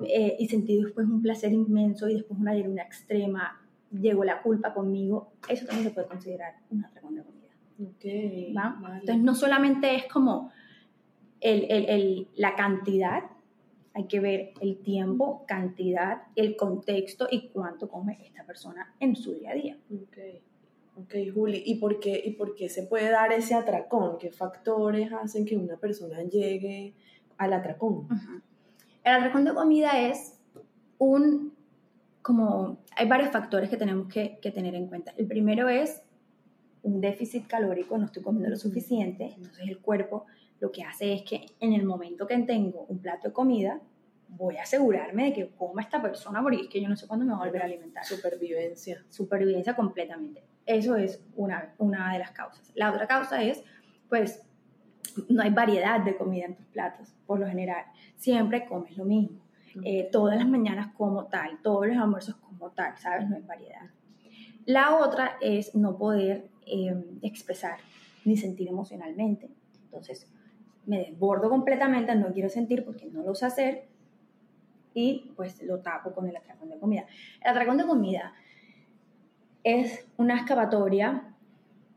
eh, 0.07 0.37
y 0.39 0.47
sentí 0.47 0.81
después 0.81 1.07
un 1.09 1.23
placer 1.23 1.53
inmenso 1.53 2.07
y 2.07 2.15
después 2.15 2.39
una 2.39 2.55
llenura 2.55 2.83
extrema, 2.83 3.59
llegó 3.91 4.25
la 4.25 4.43
culpa 4.43 4.75
conmigo, 4.75 5.33
eso 5.49 5.65
también 5.65 5.89
se 5.89 5.95
puede 5.95 6.07
considerar 6.07 6.55
un 6.69 6.85
atracón 6.85 7.15
de 7.15 7.23
comida. 7.23 7.43
Okay, 7.95 8.53
¿va? 8.53 8.79
Entonces 9.01 9.25
no 9.25 9.35
solamente 9.35 9.95
es 9.97 10.05
como 10.05 10.53
el, 11.41 11.65
el, 11.71 11.89
el, 11.89 12.29
la 12.37 12.55
cantidad, 12.55 13.23
hay 13.95 14.07
que 14.07 14.21
ver 14.21 14.53
el 14.61 14.83
tiempo, 14.83 15.45
cantidad, 15.47 16.25
el 16.37 16.57
contexto 16.57 17.27
y 17.31 17.49
cuánto 17.49 17.89
come 17.89 18.19
esta 18.23 18.45
persona 18.45 18.95
en 19.01 19.17
su 19.17 19.35
día 19.35 19.51
a 19.51 19.55
día. 19.55 19.79
Okay. 20.09 20.43
Ok, 20.95 21.15
Juli, 21.33 21.63
¿y 21.65 21.77
por, 21.77 22.01
qué, 22.01 22.21
¿y 22.23 22.33
por 22.33 22.55
qué 22.55 22.69
se 22.69 22.83
puede 22.83 23.11
dar 23.11 23.33
ese 23.33 23.55
atracón? 23.55 24.19
¿Qué 24.19 24.31
factores 24.31 25.11
hacen 25.13 25.47
que 25.47 25.57
una 25.57 25.79
persona 25.79 26.23
llegue 26.23 26.95
al 27.39 27.55
atracón? 27.55 28.09
El 29.03 29.15
atracón 29.15 29.45
de 29.45 29.55
comida 29.55 29.99
es 29.99 30.39
un, 30.99 31.55
como, 32.21 32.79
hay 32.95 33.09
varios 33.09 33.31
factores 33.31 33.71
que 33.71 33.79
tenemos 33.79 34.07
que, 34.09 34.39
que, 34.43 34.51
tener 34.51 34.75
en 34.75 34.87
cuenta. 34.87 35.15
El 35.17 35.27
primero 35.27 35.69
es 35.69 36.03
un 36.83 37.01
déficit 37.01 37.47
calórico, 37.47 37.97
no 37.97 38.07
estoy 38.07 38.23
comiendo 38.23 38.51
lo 38.51 38.57
suficiente, 38.57 39.33
entonces 39.37 39.67
el 39.67 39.79
cuerpo 39.79 40.27
lo 40.61 40.71
que 40.71 40.83
hace 40.83 41.15
es 41.15 41.23
que 41.23 41.47
en 41.59 41.73
el 41.73 41.85
momento 41.85 42.27
que 42.27 42.37
tengo 42.39 42.85
un 42.89 42.99
plato 42.99 43.29
de 43.29 43.35
comida, 43.35 43.81
voy 44.29 44.57
a 44.57 44.63
asegurarme 44.63 45.25
de 45.25 45.33
que 45.33 45.51
coma 45.51 45.83
esta 45.83 46.01
persona 46.01 46.43
porque 46.43 46.63
es 46.63 46.69
que 46.69 46.81
yo 46.81 46.89
no 46.89 46.97
sé 46.97 47.07
cuándo 47.07 47.27
me 47.27 47.33
voy 47.33 47.43
a 47.43 47.47
volver 47.47 47.63
a 47.63 47.65
alimentar. 47.65 48.05
Supervivencia. 48.05 49.05
Supervivencia 49.09 49.75
completamente. 49.75 50.43
Eso 50.67 50.97
es 50.97 51.23
una, 51.35 51.75
una 51.79 52.13
de 52.13 52.19
las 52.19 52.31
causas. 52.31 52.71
La 52.75 52.91
otra 52.91 53.07
causa 53.07 53.43
es, 53.43 53.65
pues, 54.09 54.43
no 55.29 55.43
hay 55.43 55.51
variedad 55.51 56.01
de 56.01 56.17
comida 56.17 56.47
en 56.47 56.55
tus 56.55 56.67
platos, 56.67 57.15
por 57.27 57.41
lo 57.41 57.47
general. 57.47 57.85
Siempre 58.17 58.67
comes 58.67 58.97
lo 58.97 59.05
mismo. 59.05 59.41
Eh, 59.85 60.09
todas 60.13 60.37
las 60.37 60.47
mañanas 60.47 60.93
como 60.97 61.27
tal, 61.27 61.59
todos 61.63 61.87
los 61.87 61.97
almuerzos 61.97 62.37
como 62.37 62.71
tal, 62.71 62.97
¿sabes? 62.99 63.29
No 63.29 63.37
hay 63.37 63.43
variedad. 63.43 63.91
La 64.67 64.97
otra 64.97 65.37
es 65.41 65.75
no 65.75 65.97
poder 65.97 66.49
em, 66.67 67.19
expresar 67.23 67.79
ni 68.25 68.37
sentir 68.37 68.69
emocionalmente. 68.69 69.49
Entonces, 69.85 70.31
me 70.87 70.99
desbordo 70.99 71.49
completamente, 71.49 72.15
no 72.15 72.33
quiero 72.33 72.49
sentir 72.49 72.85
porque 72.85 73.07
no 73.07 73.23
lo 73.23 73.35
sé 73.35 73.47
hacer 73.47 73.89
y 74.95 75.33
pues 75.37 75.63
lo 75.63 75.81
tapo 75.81 76.13
con 76.13 76.29
el 76.29 76.37
atracón 76.37 76.69
de 76.69 76.79
comida. 76.79 77.07
El 77.41 77.51
atracón 77.51 77.79
de 77.79 77.87
comida 77.87 78.35
es 79.65 80.07
una 80.17 80.37
excavatoria, 80.39 81.35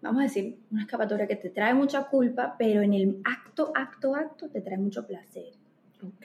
vamos 0.02 0.20
a 0.22 0.24
decir, 0.24 0.60
una 0.72 0.84
excavatoria 0.84 1.28
que 1.28 1.36
te 1.36 1.50
trae 1.50 1.74
mucha 1.74 2.08
culpa, 2.08 2.56
pero 2.58 2.82
en 2.82 2.94
el 2.94 3.22
acto, 3.24 3.72
acto, 3.76 4.16
acto 4.16 4.50
te 4.50 4.62
trae 4.62 4.78
mucho 4.78 5.06
placer. 5.06 5.54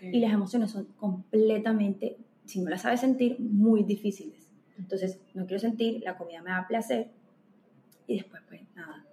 Y 0.03 0.21
las 0.21 0.33
emociones 0.33 0.71
son 0.71 0.85
completamente, 0.97 2.19
si 2.45 2.61
no 2.61 2.69
las 2.69 2.83
sabes 2.83 3.01
sentir, 3.01 3.41
muy 3.41 3.83
difíciles. 3.85 4.53
Entonces, 4.79 5.21
no 5.35 5.47
quiero 5.47 5.61
sentir, 5.61 6.03
la 6.05 6.19
comida 6.19 6.43
me 6.43 6.51
da 6.51 6.67
placer 6.67 7.11
y 8.07 8.17
después, 8.17 8.43
pues 8.49 8.63
nada, 8.75 9.05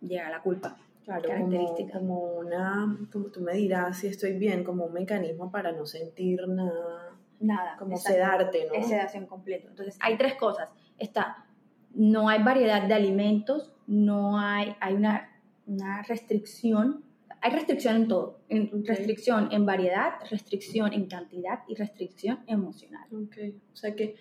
llega 0.00 0.30
la 0.30 0.40
culpa. 0.40 0.78
Claro, 1.04 1.22
característica. 1.22 1.98
Como, 1.98 2.38
una, 2.38 2.98
como 3.12 3.26
tú 3.26 3.40
me 3.40 3.52
dirás 3.52 3.98
si 3.98 4.06
estoy 4.06 4.38
bien, 4.38 4.64
como 4.64 4.86
un 4.86 4.92
mecanismo 4.92 5.50
para 5.50 5.72
no 5.72 5.84
sentir 5.84 6.48
nada. 6.48 7.18
Nada. 7.38 7.76
Como 7.78 7.96
sedarte, 7.96 8.66
¿no? 8.66 8.74
Es 8.74 8.88
sedación 8.88 9.26
completo. 9.26 9.68
Entonces, 9.68 9.98
hay 10.00 10.16
tres 10.16 10.34
cosas. 10.36 10.68
Está, 10.98 11.46
no 11.94 12.28
hay 12.28 12.42
variedad 12.42 12.86
de 12.86 12.94
alimentos, 12.94 13.72
no 13.86 14.38
hay, 14.38 14.74
hay 14.80 14.94
una, 14.94 15.30
una 15.66 16.02
restricción 16.02 17.04
hay 17.42 17.52
restricción 17.52 17.96
en 17.96 18.08
todo. 18.08 18.40
En 18.48 18.84
restricción 18.84 19.48
en 19.50 19.64
variedad, 19.64 20.12
restricción 20.30 20.92
en 20.92 21.06
cantidad 21.06 21.60
y 21.68 21.74
restricción 21.74 22.40
emocional. 22.46 23.06
Okay. 23.26 23.58
O 23.72 23.76
sea 23.76 23.94
que 23.94 24.16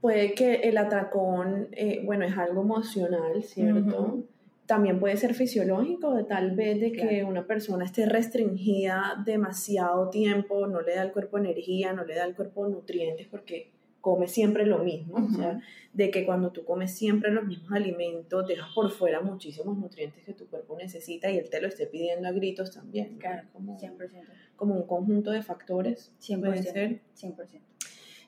puede 0.00 0.34
que 0.34 0.54
el 0.54 0.76
atracón, 0.76 1.68
eh, 1.72 2.02
bueno, 2.04 2.24
es 2.24 2.36
algo 2.36 2.62
emocional, 2.62 3.42
¿cierto? 3.42 4.24
También 4.66 5.00
puede 5.00 5.16
ser 5.16 5.34
fisiológico, 5.34 6.14
de 6.14 6.24
tal 6.24 6.54
vez 6.54 6.78
de 6.80 6.92
que 6.92 7.24
una 7.24 7.46
persona 7.46 7.84
esté 7.84 8.06
restringida 8.06 9.22
demasiado 9.24 10.10
tiempo, 10.10 10.66
no 10.66 10.82
le 10.82 10.94
da 10.94 11.02
al 11.02 11.12
cuerpo 11.12 11.38
energía, 11.38 11.92
no 11.92 12.04
le 12.04 12.14
da 12.14 12.24
al 12.24 12.34
cuerpo 12.34 12.68
nutrientes, 12.68 13.28
porque 13.28 13.72
come 14.00 14.28
siempre 14.28 14.64
lo 14.64 14.78
mismo, 14.78 15.16
o 15.16 15.30
sea, 15.30 15.60
de 15.92 16.10
que 16.10 16.24
cuando 16.24 16.50
tú 16.50 16.64
comes 16.64 16.92
siempre 16.92 17.30
los 17.30 17.44
mismos 17.44 17.72
alimentos, 17.72 18.46
dejas 18.46 18.68
por 18.74 18.90
fuera 18.90 19.20
muchísimos 19.20 19.76
nutrientes 19.76 20.24
que 20.24 20.32
tu 20.32 20.46
cuerpo 20.46 20.76
necesita 20.76 21.30
y 21.30 21.38
él 21.38 21.50
te 21.50 21.60
lo 21.60 21.68
esté 21.68 21.86
pidiendo 21.86 22.28
a 22.28 22.32
gritos 22.32 22.70
también. 22.72 23.18
Claro, 23.18 23.48
como, 23.52 23.78
100%. 23.78 24.22
Como 24.56 24.74
un 24.74 24.86
conjunto 24.86 25.30
de 25.30 25.42
factores. 25.42 26.12
100%. 26.20 26.40
Puede 26.40 26.62
ser. 26.62 27.00
100%. 27.20 27.60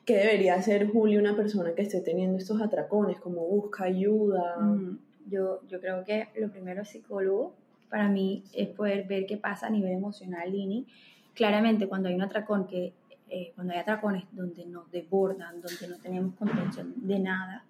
¿Qué 0.04 0.16
debería 0.16 0.54
hacer 0.54 0.88
Julio 0.88 1.20
una 1.20 1.36
persona 1.36 1.74
que 1.74 1.82
esté 1.82 2.00
teniendo 2.00 2.36
estos 2.38 2.60
atracones? 2.60 3.20
Como 3.20 3.46
busca 3.46 3.84
ayuda. 3.84 4.56
Mm, 4.58 4.98
yo, 5.28 5.60
yo 5.68 5.80
creo 5.80 6.04
que 6.04 6.28
lo 6.36 6.50
primero 6.50 6.82
es 6.82 6.88
psicólogo. 6.88 7.54
Para 7.88 8.08
mí 8.08 8.42
es 8.52 8.68
poder 8.68 9.06
ver 9.06 9.26
qué 9.26 9.36
pasa 9.36 9.68
a 9.68 9.70
nivel 9.70 9.92
emocional, 9.92 10.50
Lini. 10.50 10.86
Claramente, 11.34 11.86
cuando 11.86 12.08
hay 12.08 12.14
un 12.14 12.22
atracón 12.22 12.66
que 12.66 12.92
eh, 13.30 13.52
cuando 13.54 13.72
hay 13.72 13.78
atracones 13.78 14.24
donde 14.32 14.66
nos 14.66 14.90
desbordan, 14.90 15.60
donde 15.60 15.88
no 15.88 15.96
tenemos 15.98 16.34
contención 16.34 16.92
de 16.96 17.18
nada, 17.18 17.64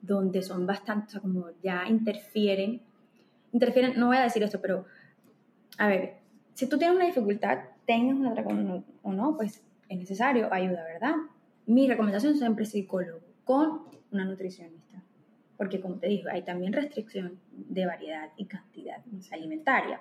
donde 0.00 0.42
son 0.42 0.66
bastante, 0.66 1.18
como 1.20 1.46
ya 1.62 1.86
interfieren, 1.88 2.80
interfieren, 3.52 3.98
no 3.98 4.08
voy 4.08 4.18
a 4.18 4.22
decir 4.22 4.42
esto, 4.42 4.60
pero 4.60 4.84
a 5.78 5.88
ver, 5.88 6.16
si 6.54 6.68
tú 6.68 6.78
tienes 6.78 6.96
una 6.96 7.06
dificultad, 7.06 7.58
tengas 7.86 8.16
un 8.16 8.26
atracón 8.26 8.84
o 9.02 9.12
no, 9.12 9.36
pues 9.36 9.62
es 9.88 9.98
necesario 9.98 10.52
ayuda, 10.52 10.84
¿verdad? 10.84 11.14
Mi 11.66 11.88
recomendación 11.88 12.36
siempre 12.36 12.64
es 12.64 12.70
psicólogo 12.70 13.20
con 13.44 13.82
una 14.10 14.24
nutricionista, 14.24 15.02
porque 15.56 15.80
como 15.80 15.96
te 15.96 16.08
digo, 16.08 16.28
hay 16.30 16.42
también 16.42 16.72
restricción 16.72 17.38
de 17.50 17.86
variedad 17.86 18.30
y 18.36 18.44
cantidad 18.44 18.98
alimentaria. 19.30 20.00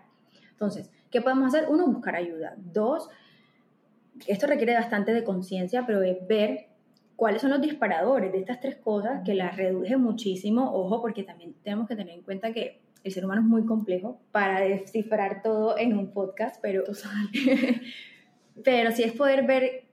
Entonces, 0.52 0.90
¿qué 1.12 1.22
podemos 1.22 1.54
hacer? 1.54 1.70
Uno, 1.70 1.88
buscar 1.88 2.16
ayuda. 2.16 2.56
Dos, 2.58 3.10
esto 4.26 4.48
requiere 4.48 4.74
bastante 4.74 5.14
de 5.14 5.24
conciencia, 5.24 5.86
pero 5.86 6.02
es 6.02 6.26
ver 6.28 6.68
cuáles 7.16 7.42
son 7.42 7.52
los 7.52 7.62
disparadores 7.62 8.32
de 8.32 8.40
estas 8.40 8.60
tres 8.60 8.78
cosas 8.78 9.22
que 9.26 9.34
las 9.34 9.56
reduje 9.58 9.98
muchísimo. 9.98 10.72
Ojo, 10.74 11.02
porque 11.02 11.24
también 11.24 11.54
tenemos 11.64 11.88
que 11.88 11.96
tener 11.96 12.14
en 12.14 12.22
cuenta 12.22 12.54
que 12.54 12.80
el 13.04 13.12
ser 13.12 13.26
humano 13.26 13.42
es 13.42 13.48
muy 13.48 13.66
complejo 13.66 14.20
para 14.32 14.62
descifrar 14.62 15.42
todo 15.42 15.78
en 15.78 15.98
un 15.98 16.12
podcast, 16.12 16.58
pero, 16.62 16.84
pero 18.64 18.92
sí 18.92 19.04
es 19.04 19.14
poder 19.14 19.46
ver 19.46 19.86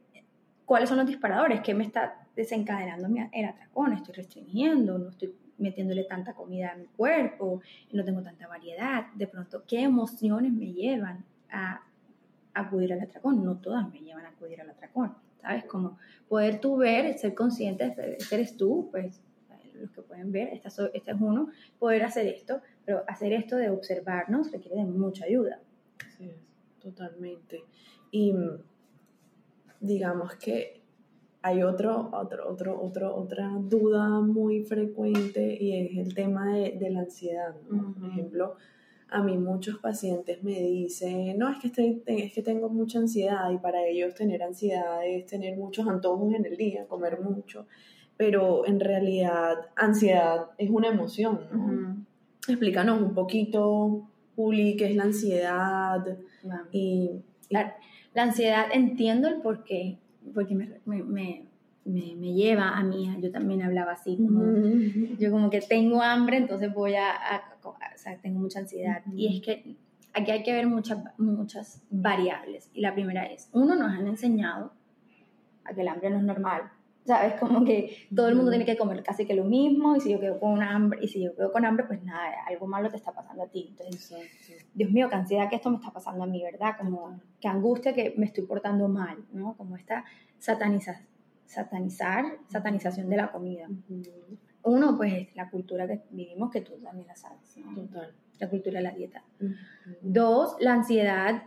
cuáles 0.64 0.88
son 0.88 0.99
los 0.99 1.07
disparadores, 1.07 1.61
qué 1.61 1.75
me 1.75 1.85
está 1.85 2.26
desencadenando 2.35 3.09
el 3.33 3.45
atracón, 3.45 3.93
estoy 3.93 4.14
restringiendo, 4.14 4.99
no 4.99 5.11
estoy 5.11 5.35
metiéndole 5.59 6.04
tanta 6.04 6.35
comida 6.35 6.73
a 6.73 6.76
mi 6.76 6.87
cuerpo, 6.87 7.61
no 7.93 8.04
tengo 8.04 8.23
tanta 8.23 8.49
variedad, 8.49 9.07
de 9.14 9.26
pronto, 9.26 9.62
¿qué 9.69 9.83
emociones 9.83 10.52
me 10.52 10.73
llevan 10.73 11.25
a 11.50 11.83
acudir 12.54 12.92
al 12.92 13.00
atracón, 13.00 13.44
no 13.44 13.56
todas 13.58 13.90
me 13.92 14.00
llevan 14.00 14.25
a 14.26 14.30
acudir 14.30 14.61
al 14.61 14.70
atracón, 14.70 15.14
¿sabes? 15.40 15.64
Como 15.64 15.99
poder 16.28 16.61
tú 16.61 16.76
ver, 16.76 17.18
ser 17.18 17.34
consciente, 17.34 17.94
este 18.18 18.34
eres 18.34 18.56
tú, 18.56 18.88
pues 18.90 19.20
los 19.75 19.90
que 19.90 20.02
pueden 20.02 20.32
ver, 20.32 20.49
este, 20.52 20.68
este 20.68 21.11
es 21.11 21.16
uno, 21.20 21.49
poder 21.78 22.04
hacer 22.04 22.26
esto, 22.26 22.61
pero 22.84 23.02
hacer 23.08 23.32
esto 23.32 23.56
de 23.56 23.70
observarnos 23.70 24.52
requiere 24.52 24.76
de 24.76 24.84
mucha 24.84 25.25
ayuda. 25.25 25.61
Sí, 26.16 26.30
totalmente. 26.80 27.64
Y 28.11 28.34
digamos 29.80 30.37
que 30.37 30.80
hay 31.42 31.62
otro, 31.62 32.08
otro, 32.12 32.49
otro, 32.49 32.80
otro, 32.80 33.14
otra 33.14 33.50
duda 33.61 34.20
muy 34.20 34.64
frecuente 34.64 35.58
y 35.61 35.87
es 35.87 36.06
el 36.06 36.14
tema 36.14 36.54
de, 36.54 36.76
de 36.78 36.90
la 36.90 37.00
ansiedad. 37.00 37.54
Por 37.68 38.08
ejemplo, 38.08 38.56
a 39.14 39.23
mí 39.23 39.38
muchos 39.38 39.78
pacientes 39.78 40.42
me 40.42 40.61
dicen, 40.61 41.38
no, 41.38 41.49
es 41.49 41.59
que, 41.59 41.68
estoy, 41.68 42.02
es 42.04 42.33
que 42.33 42.42
tengo 42.42 42.68
mucha 42.68 42.99
ansiedad 42.99 43.49
y 43.52 43.59
para 43.59 43.87
ellos 43.87 44.12
tener 44.14 44.42
ansiedad 44.42 45.06
es 45.06 45.25
tener 45.26 45.56
muchos 45.56 45.87
antojos 45.87 46.35
en 46.35 46.44
el 46.44 46.56
día, 46.56 46.87
comer 46.87 47.21
mucho, 47.21 47.66
pero 48.16 48.66
en 48.66 48.80
realidad 48.80 49.54
ansiedad 49.76 50.47
es 50.59 50.68
una 50.68 50.88
emoción, 50.88 51.40
¿no? 51.52 52.04
Explícanos 52.49 53.00
un 53.00 53.14
poquito, 53.14 54.09
Juli, 54.35 54.76
qué 54.76 54.87
es 54.87 54.97
la 54.97 55.04
ansiedad 55.04 56.04
y, 56.73 57.23
La, 57.50 57.76
ansiedad 58.16 58.66
entiendo 58.73 59.28
el 59.28 59.37
por 59.42 59.62
qué, 59.62 59.99
porque 60.35 60.56
me, 60.56 60.80
me, 60.87 61.04
me, 61.04 61.47
me, 61.85 62.35
lleva 62.35 62.71
a 62.71 62.83
mí, 62.83 63.09
yo 63.21 63.30
también 63.30 63.62
hablaba 63.62 63.92
así, 63.92 64.16
como, 64.16 64.42
yo 65.21 65.30
como 65.30 65.50
que 65.50 65.61
tengo 65.61 66.02
hambre, 66.02 66.38
entonces 66.38 66.75
voy 66.75 66.94
a, 66.97 67.14
o 67.71 67.99
sea, 67.99 68.16
tengo 68.18 68.40
mucha 68.40 68.61
ansiedad. 68.61 69.02
Y 69.14 69.37
es 69.37 69.44
que 69.44 69.76
aquí 70.12 70.30
hay 70.30 70.42
que 70.42 70.52
ver 70.52 70.66
muchas, 70.66 70.99
muchas 71.18 71.83
variables. 71.90 72.71
Y 72.73 72.80
la 72.80 72.94
primera 72.94 73.25
es, 73.26 73.49
uno, 73.52 73.75
nos 73.75 73.92
han 73.92 74.06
enseñado 74.06 74.73
a 75.64 75.75
que 75.75 75.80
el 75.80 75.88
hambre 75.88 76.11
no 76.11 76.18
es 76.18 76.25
normal. 76.25 76.71
¿Sabes? 77.04 77.35
Como 77.40 77.64
que 77.64 78.09
todo 78.14 78.28
el 78.28 78.35
mundo 78.35 78.50
tiene 78.50 78.64
que 78.64 78.78
comer 78.78 79.02
casi 79.02 79.26
que 79.26 79.35
lo 79.35 79.44
mismo 79.44 79.94
y 79.94 80.00
si 80.00 80.11
yo 80.11 80.21
quedo 80.21 80.40
con 80.40 80.62
hambre, 80.62 81.00
y 81.02 81.09
si 81.09 81.23
yo 81.23 81.35
quedo 81.37 81.52
con 81.52 81.64
hambre, 81.66 81.85
pues 81.87 82.02
nada, 82.02 82.30
algo 82.47 82.66
malo 82.66 82.88
te 82.88 82.97
está 82.97 83.12
pasando 83.12 83.42
a 83.42 83.49
ti. 83.49 83.66
Entonces, 83.68 84.66
Dios 84.73 84.90
mío, 84.90 85.09
qué 85.11 85.16
ansiedad 85.16 85.50
que 85.50 85.56
esto 85.56 85.68
me 85.68 85.76
está 85.76 85.90
pasando 85.92 86.25
a 86.25 86.26
mí, 86.26 86.42
¿verdad? 86.42 86.76
Como 86.78 87.21
qué 87.40 87.49
angustia 87.49 87.92
que 87.92 88.14
me 88.16 88.25
estoy 88.25 88.44
portando 88.44 88.88
mal, 88.88 89.18
¿no? 89.33 89.54
Como 89.56 89.76
esta 89.76 90.04
satanización 90.38 91.14
satanizar, 91.47 92.25
satanización 92.49 93.09
de 93.09 93.16
la 93.16 93.30
comida. 93.30 93.68
Uno, 94.64 94.97
pues 94.97 95.28
la 95.35 95.50
cultura 95.50 95.87
que 95.87 96.00
vivimos, 96.11 96.50
que 96.50 96.62
tú 96.62 96.73
también 96.83 97.06
la 97.06 97.16
sabes, 97.16 97.56
Total. 97.75 98.12
La 98.38 98.49
cultura 98.49 98.78
de 98.78 98.83
la 98.83 98.90
dieta. 98.92 99.23
Dos, 100.02 100.56
la 100.59 100.73
ansiedad, 100.73 101.42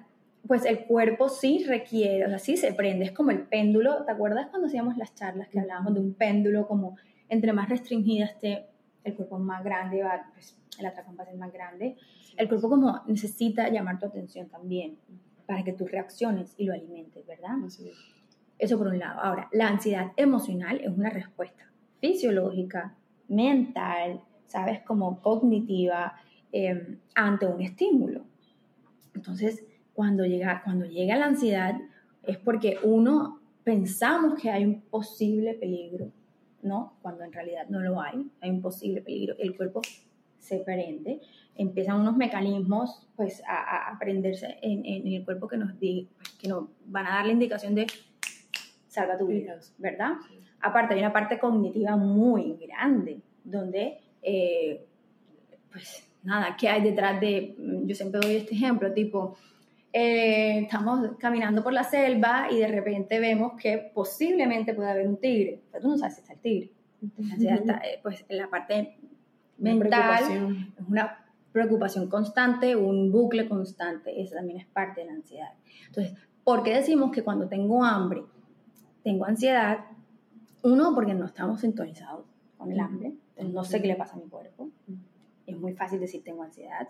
pues 0.47 0.65
el 0.65 0.85
cuerpo 0.85 1.27
sí 1.27 1.65
requiere, 1.67 2.25
o 2.25 2.29
sea, 2.29 2.39
sí 2.39 2.57
se 2.57 2.73
prende, 2.73 3.05
es 3.05 3.11
como 3.11 3.31
el 3.31 3.41
péndulo, 3.41 4.05
¿te 4.05 4.11
acuerdas 4.11 4.47
cuando 4.47 4.67
hacíamos 4.67 4.97
las 4.97 5.13
charlas 5.15 5.49
que 5.49 5.59
hablábamos 5.59 5.93
de 5.95 5.99
un 5.99 6.13
péndulo, 6.13 6.67
como 6.67 6.95
entre 7.29 7.51
más 7.53 7.69
restringida 7.69 8.25
esté, 8.25 8.67
el 9.03 9.15
cuerpo 9.15 9.39
más 9.39 9.63
grande 9.63 10.03
va, 10.03 10.29
pues 10.33 10.57
el 10.79 10.85
atracón 10.85 11.17
va 11.17 11.23
a 11.23 11.25
ser 11.25 11.35
más 11.35 11.51
grande. 11.51 11.97
El 12.35 12.47
cuerpo 12.47 12.69
como 12.69 13.01
necesita 13.07 13.69
llamar 13.69 13.99
tu 13.99 14.05
atención 14.05 14.47
también 14.49 14.97
para 15.45 15.63
que 15.63 15.73
tú 15.73 15.87
reacciones 15.87 16.53
y 16.57 16.65
lo 16.65 16.73
alimentes, 16.73 17.25
¿verdad? 17.25 17.55
Eso 18.59 18.77
por 18.77 18.87
un 18.87 18.99
lado. 18.99 19.19
Ahora, 19.21 19.49
la 19.51 19.69
ansiedad 19.69 20.11
emocional 20.17 20.81
es 20.81 20.89
una 20.89 21.09
respuesta 21.09 21.71
fisiológica, 21.99 22.95
mental, 23.27 24.21
¿sabes? 24.47 24.81
Como 24.81 25.21
cognitiva 25.21 26.13
em, 26.51 26.99
ante 27.15 27.45
un 27.45 27.61
estímulo. 27.61 28.23
Entonces, 29.13 29.63
cuando 29.93 30.25
llega, 30.25 30.61
cuando 30.63 30.85
llega 30.85 31.17
la 31.17 31.25
ansiedad 31.25 31.75
es 32.23 32.37
porque 32.37 32.77
uno, 32.83 33.39
pensamos 33.63 34.39
que 34.39 34.51
hay 34.51 34.63
un 34.63 34.81
posible 34.81 35.53
peligro, 35.53 36.11
¿no? 36.61 36.93
Cuando 37.01 37.23
en 37.23 37.33
realidad 37.33 37.67
no 37.69 37.79
lo 37.79 38.01
hay, 38.01 38.29
hay 38.41 38.49
un 38.49 38.61
posible 38.61 39.01
peligro. 39.01 39.35
El 39.39 39.55
cuerpo 39.55 39.81
se 40.39 40.59
prende, 40.59 41.19
empiezan 41.55 41.99
unos 41.99 42.15
mecanismos 42.15 43.07
pues 43.15 43.41
a, 43.47 43.91
a 43.91 43.99
prenderse 43.99 44.57
en, 44.61 44.85
en, 44.85 45.07
el 45.07 45.25
cuerpo 45.25 45.47
que 45.47 45.57
nos, 45.57 45.73
pues, 45.73 46.07
que 46.39 46.47
nos 46.47 46.65
van 46.85 47.07
a 47.07 47.15
dar 47.15 47.25
la 47.25 47.33
indicación 47.33 47.75
de 47.75 47.87
salva 48.87 49.17
tu 49.17 49.27
vida, 49.27 49.57
¿verdad? 49.77 50.13
Aparte 50.67 50.93
hay 50.93 50.99
una 50.99 51.13
parte 51.13 51.39
cognitiva 51.39 51.95
muy 51.95 52.57
grande 52.67 53.21
donde 53.43 53.99
eh, 54.21 54.85
pues 55.71 56.07
nada, 56.23 56.57
¿qué 56.59 56.67
hay 56.67 56.81
detrás 56.81 57.19
de, 57.21 57.55
yo 57.85 57.95
siempre 57.95 58.19
doy 58.21 58.35
este 58.35 58.55
ejemplo, 58.55 58.91
tipo, 58.93 59.37
eh, 59.93 60.59
estamos 60.63 61.11
caminando 61.17 61.63
por 61.63 61.73
la 61.73 61.83
selva 61.83 62.47
y 62.51 62.59
de 62.59 62.67
repente 62.67 63.19
vemos 63.19 63.53
que 63.59 63.91
posiblemente 63.93 64.73
puede 64.73 64.91
haber 64.91 65.07
un 65.07 65.17
tigre, 65.17 65.61
pero 65.71 65.83
tú 65.83 65.89
no 65.89 65.97
sabes 65.97 66.15
si 66.15 66.21
está 66.21 66.33
el 66.33 66.39
tigre. 66.39 66.71
está, 67.39 67.77
eh, 67.77 67.99
pues 68.03 68.25
en 68.27 68.37
la 68.37 68.49
parte 68.49 68.97
mental 69.57 70.23
es 70.29 70.87
una 70.87 71.25
preocupación 71.51 72.09
constante, 72.09 72.75
un 72.75 73.11
bucle 73.11 73.47
constante, 73.47 74.21
eso 74.21 74.35
también 74.35 74.59
es 74.59 74.67
parte 74.67 75.01
de 75.01 75.07
la 75.07 75.13
ansiedad. 75.13 75.53
Entonces, 75.87 76.13
¿por 76.43 76.63
qué 76.63 76.73
decimos 76.73 77.11
que 77.11 77.23
cuando 77.23 77.47
tengo 77.47 77.83
hambre 77.83 78.23
tengo 79.03 79.25
ansiedad? 79.25 79.79
Uno, 80.63 80.93
porque 80.93 81.13
no 81.13 81.25
estamos 81.25 81.61
sintonizados 81.61 82.25
con 82.57 82.71
el 82.71 82.79
hambre, 82.79 83.13
entonces 83.35 83.53
no 83.53 83.63
sé 83.63 83.81
qué 83.81 83.87
le 83.87 83.95
pasa 83.95 84.15
a 84.15 84.19
mi 84.19 84.27
cuerpo. 84.27 84.69
Es 85.45 85.57
muy 85.57 85.73
fácil 85.73 85.99
decir 85.99 86.23
tengo 86.23 86.43
ansiedad 86.43 86.87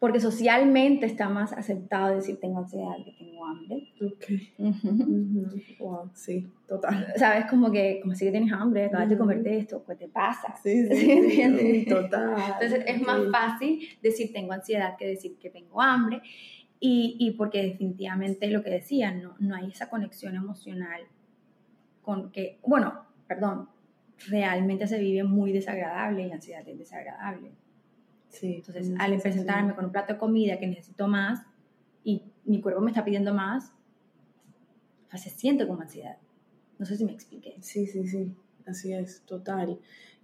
porque 0.00 0.18
socialmente 0.18 1.04
está 1.04 1.28
más 1.28 1.52
aceptado 1.52 2.16
decir 2.16 2.40
tengo 2.40 2.60
ansiedad 2.60 2.96
que 3.04 3.12
tengo 3.12 3.44
hambre. 3.44 3.92
Ok. 4.02 5.78
Wow, 5.78 6.10
sí, 6.14 6.48
total. 6.66 7.06
Sabes, 7.16 7.44
como 7.50 7.70
que, 7.70 8.00
como 8.00 8.14
si 8.14 8.24
que 8.24 8.30
tienes 8.30 8.50
hambre, 8.50 8.86
acabas 8.86 9.10
de 9.10 9.18
comerte 9.18 9.58
esto, 9.58 9.84
¿qué 9.86 9.94
te 9.94 10.08
pasa? 10.08 10.56
Sí, 10.62 10.86
sí, 10.86 11.84
total. 11.88 12.34
Entonces 12.54 12.82
es 12.86 13.02
más 13.02 13.20
fácil 13.30 13.86
decir 14.02 14.32
tengo 14.32 14.54
ansiedad 14.54 14.96
que 14.96 15.06
decir 15.06 15.36
que 15.36 15.50
tengo 15.50 15.80
hambre. 15.82 16.22
Y, 16.82 17.16
y 17.20 17.32
porque 17.32 17.62
definitivamente 17.62 18.46
lo 18.48 18.62
que 18.62 18.70
decían, 18.70 19.22
no, 19.22 19.34
no 19.38 19.54
hay 19.54 19.68
esa 19.68 19.90
conexión 19.90 20.34
emocional 20.34 21.02
con 22.02 22.30
que, 22.30 22.58
bueno, 22.62 23.06
perdón, 23.26 23.68
realmente 24.28 24.86
se 24.86 24.98
vive 24.98 25.24
muy 25.24 25.52
desagradable 25.52 26.22
y 26.22 26.28
la 26.28 26.34
ansiedad 26.36 26.66
es 26.66 26.78
desagradable. 26.78 27.52
Entonces, 28.42 28.92
al 28.98 29.20
presentarme 29.20 29.74
con 29.74 29.86
un 29.86 29.92
plato 29.92 30.12
de 30.12 30.18
comida 30.18 30.58
que 30.58 30.66
necesito 30.66 31.08
más 31.08 31.44
y 32.04 32.22
mi 32.44 32.60
cuerpo 32.60 32.80
me 32.80 32.90
está 32.90 33.04
pidiendo 33.04 33.34
más, 33.34 33.72
pues 35.10 35.22
se 35.22 35.30
siente 35.30 35.66
como 35.66 35.82
ansiedad. 35.82 36.16
No 36.78 36.86
sé 36.86 36.96
si 36.96 37.04
me 37.04 37.12
expliqué. 37.12 37.56
Sí, 37.60 37.86
sí, 37.86 38.06
sí, 38.06 38.32
así 38.66 38.92
es, 38.92 39.22
total. 39.22 39.78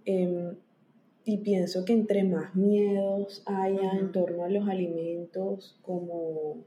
Em, 0.05 0.55
y 1.25 1.37
pienso 1.39 1.83
que 1.83 1.93
entre 1.93 2.23
más 2.23 2.55
miedos 2.55 3.43
haya 3.45 3.91
en 3.91 4.11
torno 4.13 4.45
a 4.45 4.49
los 4.49 4.67
alimentos, 4.67 5.77
como 5.81 6.63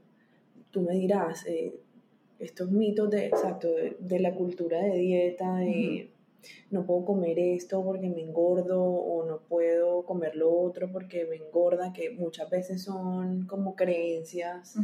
tú 0.69 0.81
me 0.81 0.93
dirás, 0.93 1.45
eh, 1.47 1.73
estos 2.41 2.71
mitos 2.71 3.09
de, 3.09 3.27
exacto, 3.27 3.69
de, 3.99 4.19
la 4.19 4.33
cultura 4.33 4.79
de 4.79 4.97
dieta, 4.97 5.55
de 5.57 6.11
no 6.71 6.85
puedo 6.85 7.05
comer 7.05 7.37
esto 7.37 7.83
porque 7.83 8.09
me 8.09 8.21
engordo 8.21 8.81
o 8.83 9.25
no 9.25 9.41
puedo 9.41 10.03
comer 10.05 10.35
lo 10.35 10.51
otro 10.51 10.91
porque 10.91 11.25
me 11.25 11.35
engorda, 11.35 11.93
que 11.93 12.09
muchas 12.11 12.49
veces 12.49 12.83
son 12.83 13.45
como 13.45 13.75
creencias 13.75 14.75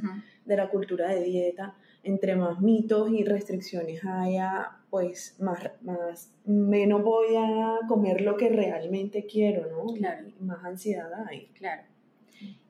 de 0.45 0.55
la 0.55 0.69
cultura 0.69 1.09
de 1.09 1.23
dieta. 1.23 1.75
Entre 2.03 2.35
más 2.35 2.61
mitos 2.61 3.09
y 3.11 3.23
restricciones 3.23 4.01
haya, 4.05 4.77
pues 4.89 5.35
más, 5.39 5.59
más, 5.81 6.31
menos 6.45 7.03
voy 7.03 7.35
a 7.37 7.79
comer 7.87 8.21
lo 8.21 8.37
que 8.37 8.49
realmente 8.49 9.25
quiero, 9.25 9.67
¿no? 9.69 9.93
Claro. 9.93 10.27
más 10.39 10.63
ansiedad 10.63 11.11
hay. 11.27 11.47
Claro. 11.57 11.83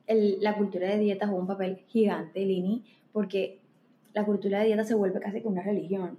El, 0.06 0.40
la 0.40 0.56
cultura 0.56 0.88
de 0.88 0.98
dieta 0.98 1.26
juega 1.26 1.42
un 1.42 1.46
papel 1.46 1.76
gigante, 1.86 2.40
Lini, 2.40 2.84
porque 3.12 3.60
la 4.14 4.24
cultura 4.24 4.60
de 4.60 4.66
dieta 4.66 4.84
se 4.84 4.94
vuelve 4.94 5.20
casi 5.20 5.40
como 5.40 5.54
una 5.54 5.62
religión 5.62 6.18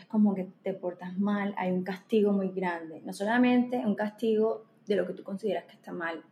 es 0.00 0.06
como 0.06 0.34
que 0.34 0.48
te 0.62 0.72
portas 0.72 1.18
mal, 1.18 1.54
hay 1.56 1.70
un 1.70 1.82
castigo 1.82 2.32
muy 2.32 2.50
grande. 2.50 3.02
No 3.04 3.12
solamente 3.12 3.78
un 3.78 3.94
castigo 3.94 4.64
de 4.86 4.96
lo 4.96 5.06
que 5.06 5.12
tú 5.12 5.22
consideras 5.22 5.64
que 5.64 5.74
está 5.74 5.92
mal. 5.92 6.22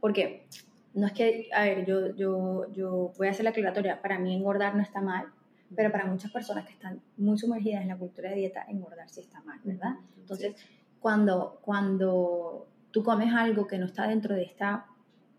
Porque 0.00 0.46
no 0.94 1.06
es 1.06 1.12
que, 1.12 1.48
a 1.54 1.62
ver, 1.62 1.86
yo, 1.86 2.14
yo, 2.16 2.72
yo 2.72 3.12
voy 3.16 3.28
a 3.28 3.30
hacer 3.30 3.44
la 3.44 3.50
aclaratoria, 3.50 4.02
para 4.02 4.18
mí 4.18 4.34
engordar 4.34 4.74
no 4.74 4.82
está 4.82 5.00
mal, 5.00 5.26
pero 5.74 5.90
para 5.90 6.06
muchas 6.06 6.30
personas 6.30 6.64
que 6.66 6.72
están 6.72 7.00
muy 7.16 7.38
sumergidas 7.38 7.82
en 7.82 7.88
la 7.88 7.96
cultura 7.96 8.30
de 8.30 8.36
dieta, 8.36 8.64
engordar 8.68 9.08
sí 9.08 9.20
está 9.20 9.40
mal, 9.42 9.58
¿verdad? 9.64 9.96
Entonces, 10.18 10.54
cuando, 11.00 11.58
cuando 11.62 12.66
tú 12.90 13.02
comes 13.02 13.32
algo 13.32 13.66
que 13.66 13.78
no 13.78 13.86
está 13.86 14.08
dentro 14.08 14.34
de 14.34 14.44
este 14.44 14.64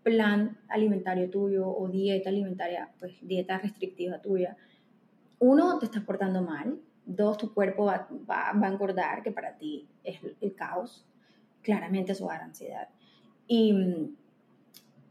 plan 0.02 0.58
alimentario 0.68 1.28
tuyo 1.28 1.68
o 1.68 1.88
dieta 1.88 2.30
alimentaria, 2.30 2.90
pues 2.98 3.14
dieta 3.20 3.58
restrictiva 3.58 4.20
tuya, 4.20 4.56
uno, 5.38 5.78
te 5.78 5.86
estás 5.86 6.02
portando 6.02 6.42
mal, 6.42 6.80
Dos, 7.08 7.38
tu 7.38 7.54
cuerpo 7.54 7.86
va, 7.86 8.06
va, 8.30 8.50
a 8.50 8.68
engordar, 8.68 9.22
que 9.22 9.32
para 9.32 9.56
ti 9.56 9.88
es 10.04 10.20
el, 10.42 10.54
caos. 10.54 11.06
Claramente 11.62 12.12
eso 12.12 12.26
va 12.26 12.34
a 12.34 12.36
dar 12.36 12.44
ansiedad. 12.48 12.88
Y, 13.46 14.14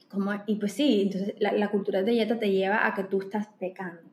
como, 0.07 0.31
y 0.45 0.57
pues 0.57 0.73
sí, 0.73 1.01
entonces 1.01 1.33
la, 1.39 1.53
la, 1.53 1.71
cultura 1.71 2.03
de 2.03 2.11
dieta 2.11 2.37
te 2.37 2.51
lleva 2.51 2.85
a 2.85 2.93
que 2.93 3.03
tú 3.03 3.19
estás 3.19 3.47
pecando. 3.57 4.03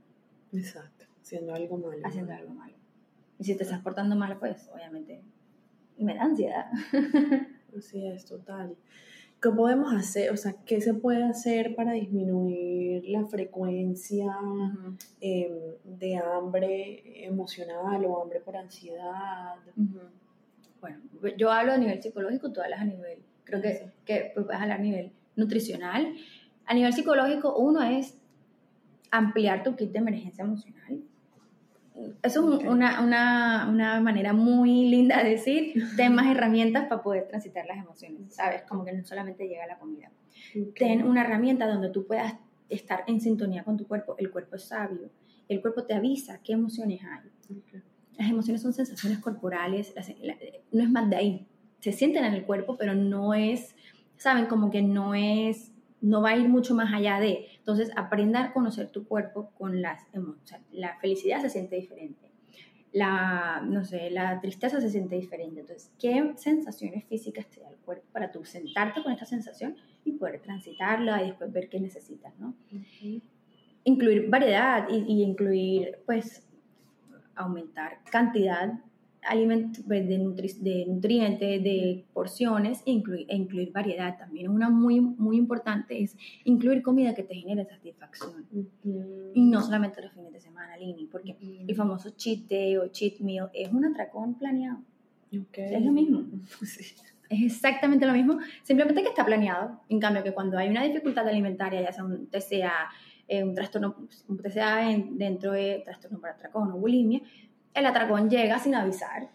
Exacto, 0.51 1.05
haciendo 1.21 1.53
algo 1.53 1.77
malo. 1.77 2.01
Haciendo 2.03 2.33
algo 2.33 2.55
malo. 2.55 2.75
Y 3.39 3.45
si 3.45 3.55
te 3.55 3.65
estás 3.65 3.83
portando 3.83 4.17
mal, 4.17 4.39
pues 4.39 4.67
obviamente 4.73 5.23
me 5.99 6.15
da 6.15 6.23
ansiedad. 6.23 6.71
Así 7.77 8.07
es, 8.07 8.25
total. 8.25 8.77
¿Qué 9.45 9.51
podemos 9.51 9.93
hacer? 9.93 10.31
O 10.31 10.39
sea, 10.39 10.55
¿qué 10.65 10.81
se 10.81 10.95
puede 10.95 11.23
hacer 11.23 11.77
para 11.77 11.93
disminuir 11.93 13.05
la 13.11 13.27
frecuencia 13.27 14.35
em, 15.21 15.53
de 15.85 16.17
hambre 16.17 17.27
emocional 17.27 18.07
o 18.07 18.23
hambre 18.23 18.41
por 18.41 18.57
ansiedad? 18.57 19.57
Bueno, 20.81 20.99
yo 21.37 21.53
hablo 21.53 21.73
a 21.73 21.77
nivel 21.77 22.03
psicológico, 22.03 22.53
tú 22.53 22.63
hablas 22.63 22.81
a 22.81 22.85
nivel, 22.87 23.19
creo 23.45 23.61
que, 23.61 23.91
que 24.07 24.33
puedes 24.35 24.59
hablar 24.59 24.81
a 24.81 24.83
nivel 24.83 25.13
nutricional. 25.37 26.15
A 26.65 26.73
nivel 26.73 26.95
psicológico, 26.95 27.55
uno 27.55 27.83
es 27.83 28.17
ampliar 29.11 29.63
tu 29.63 29.77
kit 29.77 29.93
de 29.93 29.99
emergencia 29.99 30.43
emocional 30.43 31.03
eso 32.23 32.59
es 32.59 32.67
una, 32.67 33.01
una, 33.01 33.69
una, 33.71 34.01
manera 34.01 34.33
muy 34.33 34.89
linda 34.89 35.23
de 35.23 35.31
decir, 35.31 35.75
ten 35.97 36.15
más 36.15 36.27
herramientas 36.27 36.87
para 36.87 37.03
poder 37.03 37.29
transitar 37.29 37.67
las 37.67 37.79
emociones, 37.79 38.35
¿sabes? 38.35 38.63
Como 38.63 38.85
que 38.85 38.93
no 38.93 39.05
solamente 39.05 39.47
llega 39.47 39.67
la 39.67 39.79
comida. 39.79 40.11
Ten 40.77 41.05
una 41.05 41.23
herramienta 41.23 41.67
donde 41.67 41.91
tú 41.91 42.07
puedas 42.07 42.35
estar 42.69 43.05
en 43.07 43.21
sintonía 43.21 43.65
con 43.65 43.77
tu 43.77 43.87
cuerpo. 43.87 44.17
El 44.19 44.31
cuerpo 44.31 44.57
es 44.57 44.65
sabio. 44.65 45.11
El 45.49 45.61
cuerpo 45.61 45.85
te 45.85 45.95
avisa 45.95 46.41
qué 46.43 46.53
emociones 46.53 47.01
hay. 47.05 47.31
Las 48.19 48.31
emociones 48.31 48.63
son 48.63 48.73
sensaciones 48.73 49.19
corporales, 49.19 49.95
no 50.73 50.83
es 50.83 50.91
más 50.91 51.11
de 51.11 51.17
ahí. 51.17 51.47
Se 51.81 51.93
sienten 51.93 52.25
en 52.25 52.35
el 52.35 52.45
cuerpo, 52.45 52.77
pero 52.77 52.95
no 52.95 53.35
es, 53.35 53.75
¿saben? 54.17 54.47
Como 54.47 54.71
que 54.71 54.83
no 54.83 55.15
es 55.15 55.75
no 56.05 56.21
va 56.21 56.31
a 56.31 56.37
ir 56.37 56.49
mucho 56.49 56.75
más 56.75 56.93
allá 56.93 57.19
de. 57.19 57.47
Entonces, 57.65 57.91
aprenda 57.97 58.45
a 58.45 58.53
conocer 58.53 58.91
tu 58.91 59.09
cuerpo 59.09 59.51
con 59.57 59.81
las 59.81 60.07
emociones. 60.13 60.67
La 60.71 60.99
felicidad 60.99 61.41
se 61.41 61.49
siente 61.49 61.77
diferente. 61.77 62.31
La, 62.93 63.63
no 63.65 63.87
sé, 63.87 64.11
la 64.11 64.39
tristeza 64.43 64.83
se 64.83 64.91
siente 64.91 65.17
diferente. 65.17 65.61
Entonces, 65.61 65.91
¿qué 65.99 66.35
sensaciones 66.37 67.07
físicas 67.07 67.49
te 67.49 67.63
da 67.63 67.71
el 67.71 67.79
cuerpo 67.79 68.05
para 68.13 68.31
tú 68.31 68.45
sentarte 68.45 69.03
con 69.03 69.13
esta 69.13 69.25
sensación 69.25 69.77
y 70.05 70.13
poder 70.13 70.43
transitarla 70.43 71.23
y 71.23 71.29
después 71.29 71.51
ver 71.53 71.71
qué 71.71 71.81
necesitas, 71.81 72.39
¿no? 72.39 72.55
Incluir 73.85 74.29
variedad 74.29 74.87
y, 74.91 74.97
y 74.97 75.23
incluir, 75.23 76.01
pues, 76.05 76.47
aumentar 77.35 78.01
cantidad 78.11 78.75
pues, 79.87 80.09
de, 80.09 80.19
de, 80.61 80.87
nutrientes, 80.87 81.63
de 81.63 82.05
porciones 82.13 82.83
e 82.87 82.91
incluir, 82.93 83.27
e 83.29 83.37
incluir 83.37 83.73
variedad 83.73 84.19
también. 84.19 84.49
Una 84.49 84.71
muy, 84.71 85.01
muy 85.01 85.37
importante 85.37 86.03
es 86.03 86.17
incluir 86.45 86.83
comida 86.83 87.15
que 87.15 87.23
te 87.23 87.35
genere 87.35 87.65
satisfacción. 87.65 88.47
Y 89.35 89.41
no 89.43 89.63
solamente 89.63 90.03
los 90.03 90.13
fines 90.13 90.33
de 90.33 90.41
semana, 90.41 90.77
Lini, 90.77 91.07
porque 91.07 91.37
el 91.67 91.75
famoso 91.75 92.11
cheat 92.11 92.49
day 92.49 92.77
o 92.77 92.89
cheat 92.89 93.21
meal 93.21 93.51
es 93.53 93.73
un 93.73 93.85
atracón 93.85 94.35
planeado. 94.35 94.79
Es 95.53 95.85
lo 95.85 95.93
mismo. 95.93 96.25
Es 97.31 97.43
exactamente 97.43 98.07
lo 98.07 98.13
mismo, 98.13 98.39
simplemente 98.63 99.03
que 99.03 99.09
está 99.09 99.25
planeado. 99.25 99.81
En 99.89 99.99
cambio, 99.99 100.23
que 100.23 100.33
cuando 100.33 100.59
hay 100.59 100.69
una 100.69 100.85
dificultad 100.85 101.27
alimentaria, 101.27 101.81
ya 101.81 101.91
sea 101.91 102.05
un 102.05 102.27
TCA, 102.27 102.91
eh, 103.27 103.43
un 103.43 103.55
trastorno, 103.55 103.97
un 104.29 104.37
TCA 104.37 104.95
dentro 105.11 105.53
de 105.53 105.83
trastorno 105.85 106.21
para 106.21 106.35
atracón 106.35 106.71
o 106.71 106.77
bulimia, 106.77 107.23
el 107.75 107.87
atracón 107.87 108.31
llega 108.31 108.59
sin 108.59 108.75
avisar. 108.75 109.29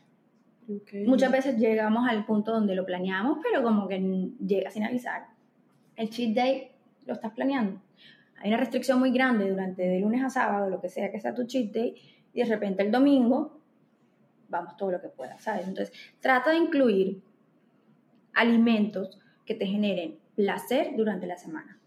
Muchas 1.06 1.32
veces 1.32 1.58
llegamos 1.58 2.08
al 2.08 2.26
punto 2.26 2.52
donde 2.52 2.76
lo 2.76 2.86
planeamos, 2.86 3.40
pero 3.44 3.64
como 3.64 3.88
que 3.88 4.00
llega 4.46 4.70
sin 4.70 4.84
avisar. 4.84 5.28
El 5.96 6.10
cheat 6.10 6.34
day 6.34 6.72
lo 7.06 7.14
estás 7.14 7.34
planeando. 7.34 7.82
Hay 8.38 8.50
una 8.50 8.58
restricción 8.58 9.00
muy 9.00 9.12
grande 9.12 9.50
durante 9.50 9.84
de 9.84 10.00
lunes 10.00 10.24
a 10.24 10.30
sábado, 10.30 10.70
lo 10.70 10.80
que 10.80 10.88
sea 10.88 11.12
que 11.12 11.20
sea 11.20 11.34
tu 11.34 11.46
cheat 11.46 11.72
day, 11.72 11.96
y 12.34 12.40
de 12.40 12.46
repente 12.46 12.84
el 12.84 12.92
domingo 12.92 13.60
vamos 14.48 14.78
todo 14.78 14.92
lo 14.92 15.02
que 15.02 15.10
pueda, 15.10 15.38
¿sabes? 15.40 15.68
Entonces, 15.68 15.92
trata 16.20 16.52
de 16.52 16.58
incluir 16.58 17.22
alimentos 18.34 19.20
que 19.46 19.56
te 19.56 19.66
generen 19.66 20.18
placer 20.36 20.94
durante 20.96 21.28
la 21.28 21.38
semana. 21.38 21.80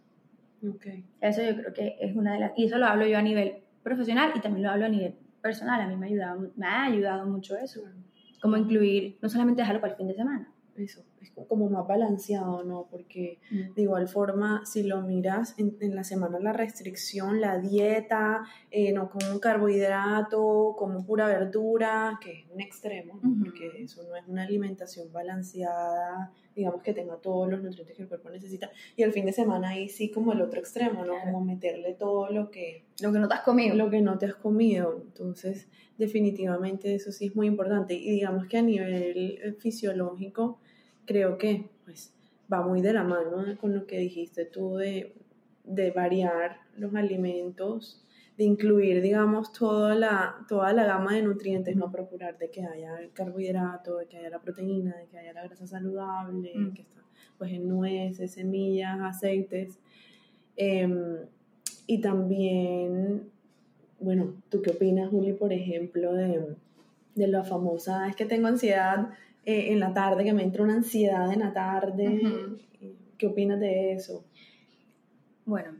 Okay. 0.76 1.04
Eso 1.20 1.42
yo 1.42 1.56
creo 1.56 1.72
que 1.72 1.96
es 2.00 2.14
una 2.14 2.34
de 2.34 2.40
las... 2.40 2.52
Y 2.56 2.66
eso 2.66 2.78
lo 2.78 2.86
hablo 2.86 3.06
yo 3.06 3.18
a 3.18 3.22
nivel 3.22 3.62
profesional 3.82 4.32
y 4.34 4.40
también 4.40 4.64
lo 4.64 4.70
hablo 4.70 4.86
a 4.86 4.88
nivel 4.88 5.14
personal. 5.42 5.80
A 5.80 5.86
mí 5.86 5.96
me 5.96 6.06
ha 6.06 6.08
ayudado, 6.08 6.52
me 6.56 6.66
ha 6.66 6.84
ayudado 6.84 7.26
mucho 7.26 7.56
eso. 7.56 7.82
Como 8.40 8.56
incluir, 8.56 9.18
no 9.20 9.28
solamente 9.28 9.62
dejarlo 9.62 9.80
para 9.80 9.92
el 9.92 9.98
fin 9.98 10.08
de 10.08 10.14
semana. 10.14 10.52
Eso, 10.76 11.04
es 11.22 11.32
como 11.48 11.68
más 11.68 11.86
balanceado, 11.86 12.64
¿no? 12.64 12.86
Porque 12.90 13.38
mm. 13.50 13.74
de 13.74 13.82
igual 13.82 14.08
forma, 14.08 14.64
si 14.64 14.82
lo 14.82 15.02
miras 15.02 15.54
en, 15.58 15.94
la 15.94 16.04
semana, 16.04 16.38
la 16.40 16.52
restricción, 16.52 17.40
la 17.40 17.58
dieta, 17.58 18.42
eh, 18.70 18.92
no 18.92 19.08
como 19.10 19.40
carbohidrato, 19.40 20.74
como 20.76 21.04
pura 21.04 21.26
verdura, 21.26 22.18
que 22.20 22.40
es 22.40 22.46
un 22.52 22.60
extremo, 22.60 23.20
porque 23.42 23.82
eso 23.82 24.02
no 24.08 24.16
es 24.16 24.26
una 24.26 24.42
alimentación 24.42 25.12
balanceada, 25.12 26.32
digamos 26.54 26.82
que 26.82 26.92
tenga 26.92 27.16
todos 27.16 27.48
los 27.48 27.62
nutrientes 27.62 27.96
que 27.96 28.02
el 28.02 28.08
cuerpo 28.08 28.30
necesita. 28.30 28.70
Y 28.96 29.02
el 29.02 29.12
fin 29.12 29.24
de 29.24 29.32
semana 29.32 29.70
ahí 29.70 29.88
sí 29.88 30.10
como 30.10 30.32
el 30.32 30.40
otro 30.42 30.60
extremo, 30.60 31.04
¿no? 31.04 31.14
Como 31.24 31.44
meterle 31.44 31.94
todo 31.94 32.30
lo 32.30 32.50
que... 32.50 32.84
Lo 33.00 33.12
que 33.12 33.18
no 33.18 33.28
te 33.28 33.34
has 33.34 33.40
comido. 33.42 33.74
Lo 33.74 33.90
que 33.90 34.00
no 34.00 34.18
te 34.18 34.26
has 34.26 34.34
comido. 34.34 35.00
Entonces, 35.02 35.68
definitivamente 35.98 36.94
eso 36.94 37.12
sí 37.12 37.26
es 37.26 37.36
muy 37.36 37.46
importante. 37.46 37.94
Y 37.94 38.10
digamos 38.10 38.46
que 38.46 38.58
a 38.58 38.62
nivel 38.62 39.38
eh, 39.42 39.52
fisiológico, 39.58 40.60
creo 41.06 41.38
que 41.38 41.70
pues 41.84 42.14
va 42.52 42.62
muy 42.62 42.80
de 42.80 42.92
la 42.92 43.04
mano 43.04 43.44
con 43.60 43.74
lo 43.74 43.86
que 43.86 43.98
dijiste 43.98 44.44
tú 44.44 44.76
de, 44.76 45.14
de 45.64 45.90
variar 45.90 46.58
los 46.76 46.94
alimentos, 46.94 48.04
de 48.36 48.44
incluir, 48.44 49.02
digamos, 49.02 49.52
toda 49.52 49.94
la, 49.94 50.36
toda 50.48 50.72
la 50.72 50.84
gama 50.84 51.14
de 51.14 51.22
nutrientes, 51.22 51.76
no 51.76 51.90
procurar 51.90 52.38
de 52.38 52.50
que 52.50 52.64
haya 52.64 52.98
el 52.98 53.12
carbohidrato, 53.12 53.98
de 53.98 54.06
que 54.06 54.18
haya 54.18 54.30
la 54.30 54.40
proteína, 54.40 54.96
de 54.96 55.06
que 55.06 55.18
haya 55.18 55.32
la 55.32 55.44
grasa 55.44 55.66
saludable, 55.66 56.52
mm. 56.54 56.74
que 56.74 56.82
está 56.82 57.02
pues 57.38 57.52
en 57.52 57.68
nueces, 57.68 58.32
semillas, 58.32 59.00
aceites. 59.00 59.78
Em, 60.56 61.18
y 61.86 62.00
también, 62.00 63.30
bueno, 64.00 64.34
¿tú 64.48 64.62
qué 64.62 64.70
opinas, 64.70 65.10
Juli, 65.10 65.32
por 65.32 65.52
ejemplo, 65.52 66.14
de, 66.14 66.56
de 67.14 67.26
la 67.26 67.44
famosa, 67.44 68.08
es 68.08 68.16
que 68.16 68.24
tengo 68.24 68.46
ansiedad, 68.46 69.10
eh, 69.44 69.72
en 69.72 69.80
la 69.80 69.92
tarde, 69.92 70.24
que 70.24 70.32
me 70.32 70.42
entra 70.42 70.62
una 70.62 70.74
ansiedad 70.74 71.32
en 71.32 71.40
la 71.40 71.52
tarde. 71.52 72.20
¿Qué 73.18 73.26
opinas 73.26 73.58
de 73.58 73.92
eso? 73.92 74.24
Bueno, 75.44 75.74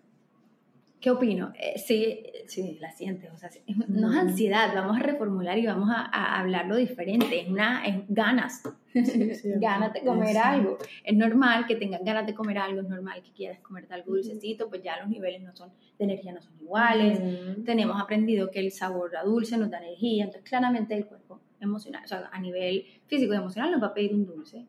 ¿qué 1.00 1.10
opino? 1.10 1.52
Eh, 1.58 1.78
sí, 1.78 2.24
sí, 2.46 2.78
la 2.80 2.90
sientes, 2.90 3.30
o 3.30 3.36
sea, 3.36 3.50
no 3.88 4.10
es 4.10 4.18
ansiedad, 4.18 4.72
vamos 4.74 4.96
a 4.96 5.00
reformular 5.00 5.58
y 5.58 5.66
vamos 5.66 5.90
a, 5.92 6.40
hablarlo 6.40 6.76
diferente, 6.76 7.40
es, 7.40 7.48
una, 7.48 7.84
es 7.84 8.02
ganas, 8.08 8.62
ganas 8.94 9.92
de 9.94 10.00
comer 10.00 10.38
algo. 10.38 10.78
Es 11.04 11.16
normal 11.16 11.66
que 11.66 11.76
tengas 11.76 12.02
ganas 12.04 12.26
de 12.26 12.34
comer 12.34 12.58
algo, 12.58 12.80
es 12.80 12.88
normal 12.88 13.22
que 13.22 13.32
quieras 13.32 13.60
comerte 13.60 13.94
algo 13.94 14.12
dulcecito, 14.14 14.68
pues 14.68 14.82
ya 14.82 14.98
los 14.98 15.08
niveles 15.08 15.42
no 15.42 15.54
son, 15.54 15.70
de 15.98 16.04
energía 16.04 16.32
no 16.32 16.42
son 16.42 16.54
iguales, 16.60 17.20
tenemos 17.64 18.00
aprendido 18.00 18.50
que 18.50 18.60
el 18.60 18.72
sabor 18.72 19.16
a 19.16 19.24
dulce 19.24 19.56
nos 19.58 19.70
da 19.70 19.78
energía, 19.78 20.24
entonces 20.24 20.48
claramente 20.48 20.94
el 20.94 21.06
cuerpo 21.06 21.41
emocional, 21.64 22.02
o 22.04 22.08
sea, 22.08 22.28
a 22.32 22.40
nivel 22.40 22.84
físico 23.06 23.32
y 23.32 23.36
emocional 23.36 23.70
nos 23.70 23.82
va 23.82 23.88
a 23.88 23.94
pedir 23.94 24.14
un 24.14 24.26
dulce. 24.26 24.66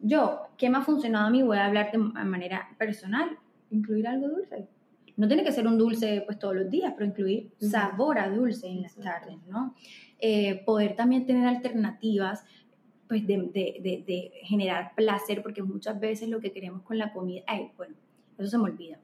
Yo, 0.00 0.48
¿qué 0.56 0.70
me 0.70 0.78
ha 0.78 0.82
funcionado 0.82 1.26
a 1.26 1.30
mí? 1.30 1.42
Voy 1.42 1.56
a 1.56 1.66
hablar 1.66 1.90
de 1.90 1.98
manera 1.98 2.68
personal, 2.78 3.38
incluir 3.70 4.06
algo 4.06 4.28
dulce. 4.28 4.68
No 5.16 5.26
tiene 5.26 5.44
que 5.44 5.52
ser 5.52 5.66
un 5.66 5.78
dulce 5.78 6.22
pues 6.26 6.38
todos 6.38 6.54
los 6.54 6.70
días, 6.70 6.92
pero 6.94 7.06
incluir 7.06 7.50
sabor 7.58 8.18
a 8.18 8.28
dulce 8.28 8.66
en 8.68 8.82
las 8.82 8.94
tardes, 8.96 9.38
¿no? 9.48 9.74
Eh, 10.18 10.62
poder 10.64 10.94
también 10.94 11.26
tener 11.26 11.46
alternativas 11.46 12.44
pues 13.08 13.26
de, 13.26 13.36
de, 13.36 14.04
de, 14.06 14.32
generar 14.42 14.92
placer, 14.94 15.42
porque 15.42 15.62
muchas 15.62 15.98
veces 16.00 16.28
lo 16.28 16.40
que 16.40 16.52
queremos 16.52 16.82
con 16.82 16.98
la 16.98 17.12
comida, 17.12 17.42
ay, 17.46 17.70
bueno, 17.76 17.94
eso 18.36 18.48
se 18.48 18.58
me 18.58 18.64
olvida 18.64 18.98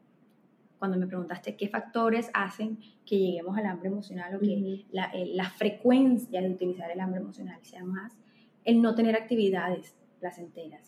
cuando 0.83 0.99
me 0.99 1.07
preguntaste 1.07 1.55
qué 1.55 1.69
factores 1.69 2.29
hacen 2.35 2.77
que 3.07 3.17
lleguemos 3.17 3.57
al 3.57 3.67
hambre 3.67 3.87
emocional 3.87 4.35
o 4.35 4.41
que 4.41 4.85
la, 4.91 5.13
la, 5.15 5.49
frecuencia 5.49 6.43
de 6.43 6.51
utilizar 6.51 6.91
el 6.91 6.99
hambre 6.99 7.21
emocional 7.21 7.61
sea 7.63 7.85
más, 7.85 8.19
el 8.65 8.83
no 8.83 8.93
tener 8.97 9.15
actividades 9.15 9.95
placenteras, 10.19 10.83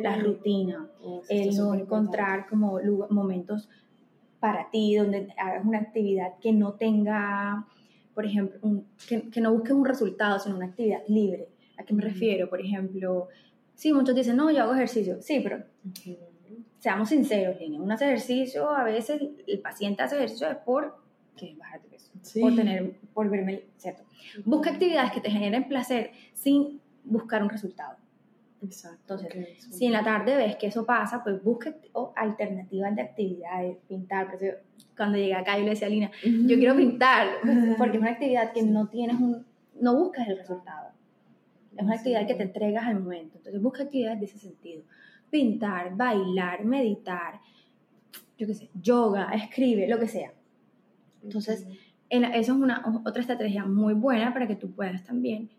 la 0.00 0.18
rutina, 0.20 0.88
oh, 1.02 1.22
el 1.28 1.52
no 1.56 1.74
encontrar 1.74 2.46
como 2.48 2.78
momentos 3.10 3.68
para 4.38 4.70
ti 4.70 4.94
donde 4.94 5.26
hagas 5.36 5.64
una 5.64 5.78
actividad 5.80 6.38
que 6.40 6.52
no 6.52 6.74
tenga, 6.74 7.66
por 8.14 8.26
ejemplo, 8.26 8.60
que, 9.08 9.30
que, 9.30 9.40
no 9.40 9.52
busques 9.52 9.72
un 9.72 9.84
resultado, 9.84 10.38
sino 10.38 10.54
una 10.54 10.66
actividad 10.66 11.02
libre. 11.08 11.48
¿A 11.76 11.82
qué 11.82 11.92
me 11.92 12.02
refiero? 12.02 12.48
Por 12.48 12.60
ejemplo, 12.60 13.26
sí, 13.74 13.92
muchos 13.92 14.14
dicen, 14.14 14.36
no, 14.36 14.52
yo 14.52 14.62
hago 14.62 14.74
ejercicio. 14.74 15.20
Sí, 15.20 15.40
pero 15.42 15.64
seamos 16.84 17.08
sinceros, 17.08 17.58
Lina, 17.58 17.80
un 17.80 17.90
ejercicio, 17.90 18.70
a 18.70 18.84
veces 18.84 19.18
el 19.46 19.60
paciente 19.60 20.02
hace 20.02 20.16
ejercicio 20.16 20.50
es 20.50 20.58
por 20.58 20.94
que 21.34 21.54
bajar 21.54 21.80
de 21.80 21.88
peso, 21.88 22.12
por 22.38 22.54
tener, 22.54 22.98
por 23.14 23.30
verme, 23.30 23.62
¿cierto? 23.78 24.02
Busca 24.44 24.72
actividades 24.72 25.10
que 25.12 25.22
te 25.22 25.30
generen 25.30 25.66
placer 25.66 26.10
sin 26.34 26.82
buscar 27.02 27.42
un 27.42 27.48
resultado. 27.48 27.96
Exacto. 28.62 29.14
Entonces, 29.14 29.66
si 29.70 29.86
en 29.86 29.92
la 29.92 30.04
tarde 30.04 30.36
ves 30.36 30.56
que 30.56 30.66
eso 30.66 30.84
pasa, 30.84 31.24
pues 31.24 31.42
busca 31.42 31.74
alternativas 32.16 32.94
de 32.94 33.00
actividades, 33.00 33.78
pintar. 33.88 34.38
cuando 34.94 35.16
llegué 35.16 35.32
acá 35.32 35.56
yo 35.56 35.64
le 35.64 35.70
decía 35.70 35.86
a 35.86 35.90
Lina, 35.90 36.10
yo 36.22 36.58
quiero 36.58 36.76
pintar, 36.76 37.28
porque 37.78 37.96
es 37.96 38.02
una 38.02 38.10
actividad 38.10 38.52
que 38.52 38.62
no 38.62 38.88
tienes 38.88 39.18
un, 39.18 39.46
no 39.80 39.96
buscas 39.96 40.28
el 40.28 40.36
resultado. 40.36 40.90
Es 41.78 41.82
una 41.82 41.94
actividad 41.94 42.26
que 42.26 42.34
te 42.34 42.42
entregas 42.42 42.84
al 42.84 43.00
momento. 43.00 43.38
Entonces, 43.38 43.62
busca 43.62 43.84
actividades 43.84 44.20
de 44.20 44.26
ese 44.26 44.38
sentido 44.38 44.82
pintar, 45.34 45.96
bailar, 45.96 46.64
meditar, 46.64 47.40
yo 48.38 48.46
qué 48.46 48.54
sé, 48.54 48.70
yoga, 48.80 49.32
escribe, 49.34 49.88
lo 49.88 49.98
que 49.98 50.06
sea. 50.06 50.32
Entonces, 51.24 51.66
eso 52.08 52.30
es 52.36 52.48
una, 52.50 53.02
otra 53.04 53.20
estrategia 53.20 53.64
muy 53.64 53.94
buena 53.94 54.32
para 54.32 54.46
que 54.46 54.54
tú 54.54 54.70
puedas 54.70 55.02
también 55.02 55.50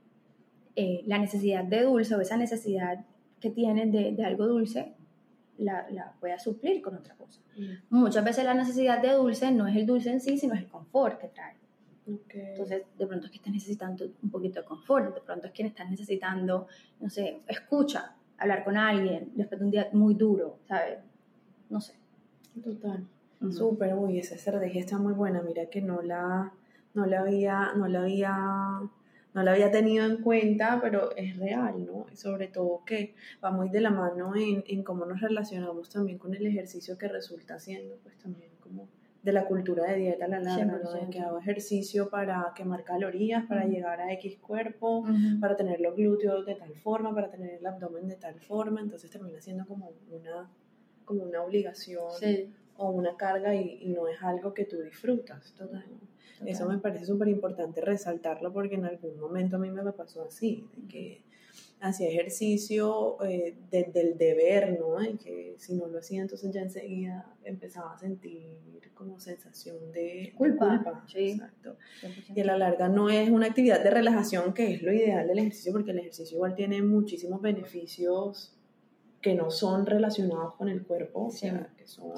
eh, 0.77 1.03
la 1.07 1.17
necesidad 1.17 1.65
de 1.65 1.83
dulce 1.83 2.15
o 2.15 2.21
esa 2.21 2.37
necesidad 2.37 3.03
que 3.41 3.49
tienes 3.49 3.91
de, 3.91 4.23
algo 4.23 4.47
dulce, 4.47 4.93
la, 5.57 5.85
la, 5.91 6.13
puedas 6.21 6.41
suplir 6.41 6.81
con 6.81 6.95
otra 6.95 7.13
cosa. 7.15 7.41
Muchas 7.89 8.23
veces 8.23 8.45
la 8.45 8.53
necesidad 8.53 9.01
de 9.01 9.11
dulce 9.11 9.51
no 9.51 9.67
es 9.67 9.75
el 9.75 9.85
dulce 9.85 10.09
en 10.09 10.21
sí, 10.21 10.37
sino 10.37 10.53
es 10.53 10.61
el 10.61 10.69
confort 10.69 11.19
que 11.19 11.27
trae. 11.27 11.57
Entonces, 12.07 12.83
de 12.97 13.07
pronto 13.07 13.25
es 13.25 13.31
que 13.31 13.37
estás 13.39 13.51
necesitando 13.51 14.05
un 14.23 14.29
poquito 14.29 14.61
de 14.61 14.65
confort, 14.65 15.13
de 15.13 15.19
pronto 15.19 15.47
es 15.47 15.53
que 15.53 15.63
estás 15.63 15.89
necesitando, 15.89 16.67
no 17.01 17.09
sé, 17.09 17.41
escucha, 17.45 18.15
hablar 18.37 18.63
con 18.63 18.77
alguien 18.77 19.31
después 19.35 19.59
de 19.59 19.65
un 19.65 19.71
día 19.71 19.89
muy 19.93 20.13
duro, 20.13 20.57
¿sabes? 20.67 20.99
No 21.69 21.81
sé. 21.81 21.93
Total. 22.63 23.05
Súper, 23.51 23.93
uy, 23.95 24.19
esa 24.19 24.35
estrategia 24.35 24.81
está 24.81 24.97
muy 24.97 25.13
buena. 25.13 25.41
Mira 25.41 25.67
que 25.67 25.81
no 25.81 26.01
la, 26.01 26.51
no 26.93 27.05
la 27.05 27.19
había, 27.19 27.73
no 27.75 27.87
la 27.87 28.01
había, 28.01 28.33
no 29.33 29.43
la 29.43 29.51
había 29.51 29.71
tenido 29.71 30.05
en 30.05 30.17
cuenta, 30.21 30.79
pero 30.81 31.15
es 31.15 31.37
real, 31.37 31.85
¿no? 31.85 32.07
Y 32.11 32.15
sobre 32.15 32.47
todo 32.47 32.83
que 32.85 33.13
va 33.43 33.51
muy 33.51 33.69
de 33.69 33.81
la 33.81 33.91
mano 33.91 34.35
en, 34.35 34.63
en 34.67 34.83
cómo 34.83 35.05
nos 35.05 35.21
relacionamos 35.21 35.89
también 35.89 36.17
con 36.17 36.33
el 36.33 36.45
ejercicio 36.45 36.97
que 36.97 37.07
resulta 37.07 37.59
siendo, 37.59 37.97
pues 38.03 38.17
también 38.17 38.49
como 38.61 38.87
de 39.25 39.33
la 39.33 39.45
cultura 39.45 39.85
de 39.87 39.95
dieta 39.95 40.25
a 40.25 40.27
la 40.27 40.39
larga, 40.39 40.79
¿no? 40.83 40.91
de 40.91 41.09
que 41.09 41.19
hago 41.19 41.39
ejercicio 41.39 42.11
para 42.11 42.53
quemar 42.55 42.83
calorías, 42.83 43.43
para 43.47 43.65
llegar 43.65 43.99
a 43.99 44.13
X 44.13 44.37
cuerpo, 44.37 45.03
para 45.41 45.55
tener 45.55 45.81
los 45.81 45.95
glúteos 45.95 46.45
de 46.45 46.53
tal 46.53 46.75
forma, 46.75 47.11
para 47.11 47.31
tener 47.31 47.55
el 47.55 47.65
abdomen 47.65 48.07
de 48.07 48.17
tal 48.17 48.39
forma, 48.39 48.81
entonces 48.81 49.09
termina 49.09 49.41
siendo 49.41 49.65
como 49.65 49.93
una, 50.11 50.51
como 51.05 51.23
una 51.23 51.41
obligación 51.41 52.05
o 52.77 52.91
una 52.91 53.17
carga 53.17 53.55
y, 53.55 53.87
no 53.87 54.07
es 54.07 54.21
algo 54.21 54.53
que 54.53 54.65
tú 54.65 54.79
disfrutas. 54.83 55.55
Eso 56.45 56.69
me 56.69 56.77
parece 56.77 57.05
súper 57.05 57.27
importante 57.27 57.81
resaltarlo 57.81 58.53
porque 58.53 58.75
en 58.75 58.85
algún 58.85 59.19
momento 59.19 59.55
a 59.55 59.59
mí 59.59 59.71
me 59.71 59.91
pasó 59.91 60.21
así, 60.21 60.69
de 60.75 60.87
que 60.87 61.24
hacía 61.89 62.09
ejercicio 62.09 63.17
eh, 63.23 63.55
desde 63.71 64.01
el 64.01 64.17
deber, 64.17 64.79
¿no? 64.79 65.03
Y 65.03 65.17
que 65.17 65.55
si 65.57 65.75
no 65.75 65.87
lo 65.87 65.99
hacía, 65.99 66.21
entonces 66.21 66.51
ya 66.53 66.61
enseguida 66.61 67.33
empezaba 67.43 67.93
a 67.93 67.97
sentir 67.97 68.91
como 68.95 69.19
sensación 69.19 69.91
de 69.91 70.33
culpa. 70.37 70.83
Exacto. 71.13 71.77
Y 72.33 72.41
a 72.41 72.45
la 72.45 72.57
larga 72.57 72.89
no 72.89 73.09
es 73.09 73.29
una 73.29 73.47
actividad 73.47 73.83
de 73.83 73.91
relajación 73.91 74.53
que 74.53 74.73
es 74.73 74.81
lo 74.81 74.91
ideal 74.91 75.27
del 75.27 75.39
ejercicio, 75.39 75.73
porque 75.73 75.91
el 75.91 75.99
ejercicio 75.99 76.35
igual 76.35 76.55
tiene 76.55 76.81
muchísimos 76.81 77.41
beneficios 77.41 78.55
que 79.21 79.33
no 79.33 79.49
son 79.49 79.85
relacionados 79.85 80.53
con 80.53 80.69
el 80.69 80.83
cuerpo, 80.83 81.25
o 81.25 81.31
sea, 81.31 81.69
que 81.77 81.87
son 81.87 82.13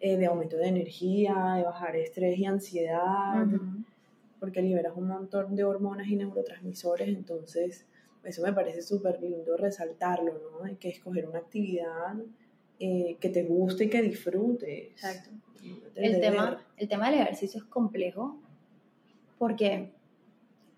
eh, 0.00 0.16
de 0.16 0.26
aumento 0.26 0.56
de 0.56 0.66
energía, 0.66 1.54
de 1.56 1.62
bajar 1.62 1.94
estrés 1.96 2.38
y 2.38 2.46
ansiedad, 2.46 3.46
porque 4.40 4.62
liberas 4.62 4.94
un 4.96 5.08
montón 5.08 5.54
de 5.54 5.64
hormonas 5.64 6.08
y 6.08 6.16
neurotransmisores, 6.16 7.08
entonces 7.08 7.86
eso 8.24 8.42
me 8.42 8.52
parece 8.52 8.82
súper 8.82 9.20
lindo 9.20 9.56
resaltarlo, 9.56 10.32
¿no? 10.32 10.64
Hay 10.64 10.76
que 10.76 10.88
escoger 10.88 11.28
una 11.28 11.38
actividad 11.38 12.16
eh, 12.78 13.16
que 13.20 13.28
te 13.28 13.44
guste 13.44 13.84
y 13.84 13.90
que 13.90 14.02
disfrutes. 14.02 14.90
Exacto. 14.90 15.30
El 15.94 16.20
tema, 16.20 16.64
el 16.76 16.88
tema 16.88 17.10
del 17.10 17.20
ejercicio 17.20 17.60
es 17.60 17.64
complejo 17.64 18.40
porque 19.38 19.92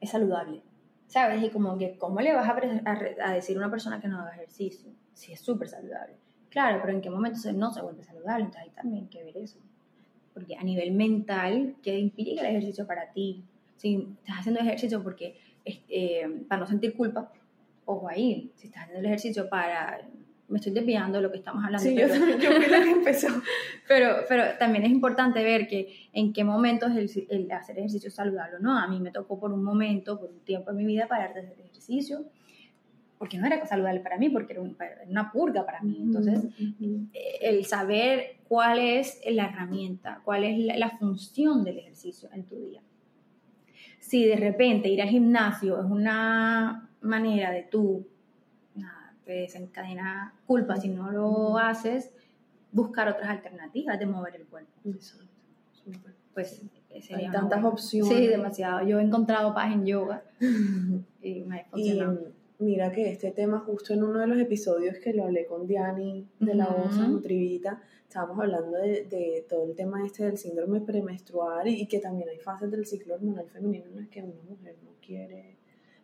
es 0.01 0.11
saludable. 0.11 0.63
¿Sabes? 1.07 1.43
Y 1.43 1.51
como 1.51 1.79
que, 1.79 1.97
¿cómo 1.97 2.21
le 2.21 2.35
vas 2.35 2.49
a, 2.49 2.53
a, 2.53 3.31
a 3.31 3.35
decir 3.35 3.57
a 3.57 3.61
una 3.61 3.71
persona 3.71 4.01
que 4.01 4.09
no 4.09 4.21
haga 4.21 4.33
ejercicio? 4.33 4.91
Si 5.13 5.33
es 5.33 5.41
súper 5.41 5.69
saludable. 5.69 6.17
Claro, 6.55 6.79
pero 6.81 6.93
¿en 6.93 7.01
qué 7.01 7.11
momento 7.11 7.39
no 7.53 7.73
se 7.73 7.83
vuelve 7.83 8.05
saludable? 8.05 8.45
Entonces 8.45 8.69
hay 8.69 8.71
también 8.71 9.09
que 9.09 9.25
ver 9.25 9.37
eso. 9.39 9.59
Porque 10.33 10.57
a 10.57 10.63
nivel 10.63 10.93
mental, 10.93 11.77
¿qué 11.83 11.99
implica 11.99 12.43
el 12.43 12.49
ejercicio 12.49 12.87
para 12.87 13.13
ti? 13.13 13.45
Si 13.77 14.09
estás 14.21 14.39
haciendo 14.39 14.61
ejercicio 14.61 15.03
porque, 15.03 15.37
eh, 15.65 16.45
para 16.49 16.61
no 16.61 16.67
sentir 16.67 16.95
culpa, 16.95 17.33
ojo 17.85 18.09
ahí, 18.09 18.53
si 18.55 18.67
estás 18.67 18.85
haciendo 18.85 19.01
el 19.01 19.07
ejercicio 19.07 19.49
para 19.49 20.01
me 20.49 20.59
estoy 20.59 20.73
desviando 20.73 21.19
de 21.19 21.23
lo 21.23 21.31
que 21.31 21.39
estamos 21.39 21.65
hablando. 21.65 21.83
Sí, 21.83 21.97
yo 21.97 22.09
también, 22.09 22.39
yo 22.39 22.53
fui 22.53 22.67
la 22.67 22.83
que 22.83 22.91
empezó. 22.91 23.29
pero, 23.89 24.17
pero 24.29 24.45
también 24.59 24.85
es 24.85 24.91
importante 24.91 25.43
ver 25.43 25.67
que 25.67 26.09
en 26.13 26.33
qué 26.33 26.45
momentos 26.45 26.93
el, 26.93 27.11
el, 27.31 27.51
hacer 27.51 27.79
ejercicio 27.79 28.09
es 28.09 28.15
saludable 28.15 28.57
o 28.57 28.59
no. 28.61 28.79
A 28.79 28.87
mí 28.87 29.01
me 29.01 29.11
tocó 29.11 29.39
por 29.41 29.53
un 29.53 29.65
momento, 29.65 30.21
por 30.21 30.31
un 30.31 30.41
tiempo 30.41 30.71
en 30.71 30.77
mi 30.77 30.85
vida, 30.85 31.09
parar 31.09 31.35
de 31.35 31.41
hacer 31.41 31.59
ejercicio, 31.61 32.25
porque 33.19 33.39
no 33.39 33.47
era 33.47 33.65
saludable 33.67 34.01
para 34.01 34.19
mí, 34.19 34.29
porque 34.29 34.53
era, 34.53 34.63
una 35.09 35.33
purga 35.33 35.65
para 35.65 35.81
mí. 35.81 35.99
Entonces, 36.01 36.45
eh, 37.13 37.39
el 37.41 37.65
saber 37.65 38.37
cuál 38.47 38.79
es 38.79 39.21
la 39.31 39.47
herramienta, 39.47 40.21
cuál 40.25 40.45
es 40.45 40.59
la, 40.59 40.77
la 40.77 40.91
función 40.91 41.65
del 41.65 41.79
ejercicio 41.79 42.29
en 42.33 42.45
tu 42.45 42.57
día. 42.57 42.83
Si 44.05 44.27
de 44.27 44.37
repente 44.37 44.91
ir 44.91 45.01
al 45.01 45.09
gimnasio 45.09 45.81
es 45.81 45.87
una 45.91 46.91
manera 47.01 47.51
de 47.53 47.63
tú 47.63 48.07
te 49.25 49.33
desencadena 49.33 50.35
culpa 50.47 50.77
si 50.77 50.91
no 50.91 51.11
lo 51.11 51.57
haces, 51.57 52.13
buscar 52.71 53.09
otras 53.09 53.31
alternativas 53.31 53.99
de 53.99 54.05
mover 54.05 54.37
el 54.37 54.45
cuerpo. 54.45 54.71
Pues 56.35 56.63
Hay 57.15 57.31
tantas 57.31 57.65
opciones. 57.65 58.15
Sí, 58.15 58.27
demasiado. 58.27 58.87
Yo 58.87 58.99
he 58.99 59.03
encontrado 59.03 59.55
paz 59.55 59.73
en 59.73 59.87
yoga 59.87 60.23
y 61.23 61.41
me 61.45 61.61
ha 61.61 61.65
funcionado. 61.65 62.33
mira 62.59 62.93
que 62.93 63.11
este 63.11 63.31
tema, 63.31 63.61
justo 63.61 63.95
en 63.95 64.03
uno 64.03 64.19
de 64.19 64.27
los 64.27 64.39
episodios 64.39 64.99
que 65.03 65.15
lo 65.15 65.25
hablé 65.25 65.47
con 65.47 65.67
Diani 65.67 66.29
de 66.41 66.55
la 66.55 66.67
voz 66.67 66.95
Nutrivita, 66.99 67.81
estábamos 68.15 68.39
hablando 68.39 68.79
de, 68.79 69.07
de, 69.11 69.45
todo 69.49 69.65
el 69.65 69.75
tema 69.75 70.07
este 70.07 70.25
del 70.25 70.39
síndrome 70.39 70.81
premenstrual 70.81 71.67
y, 71.67 71.85
que 71.89 71.99
también 71.99 72.29
hay 72.29 72.39
fases 72.39 72.71
del 72.71 72.87
ciclo 72.87 73.15
hormonal 73.15 73.49
femenino 73.49 73.87
en 73.87 73.97
las 73.97 74.09
que 74.09 74.23
una 74.23 74.41
mujer 74.49 74.77
no 74.85 74.91
quiere 75.05 75.57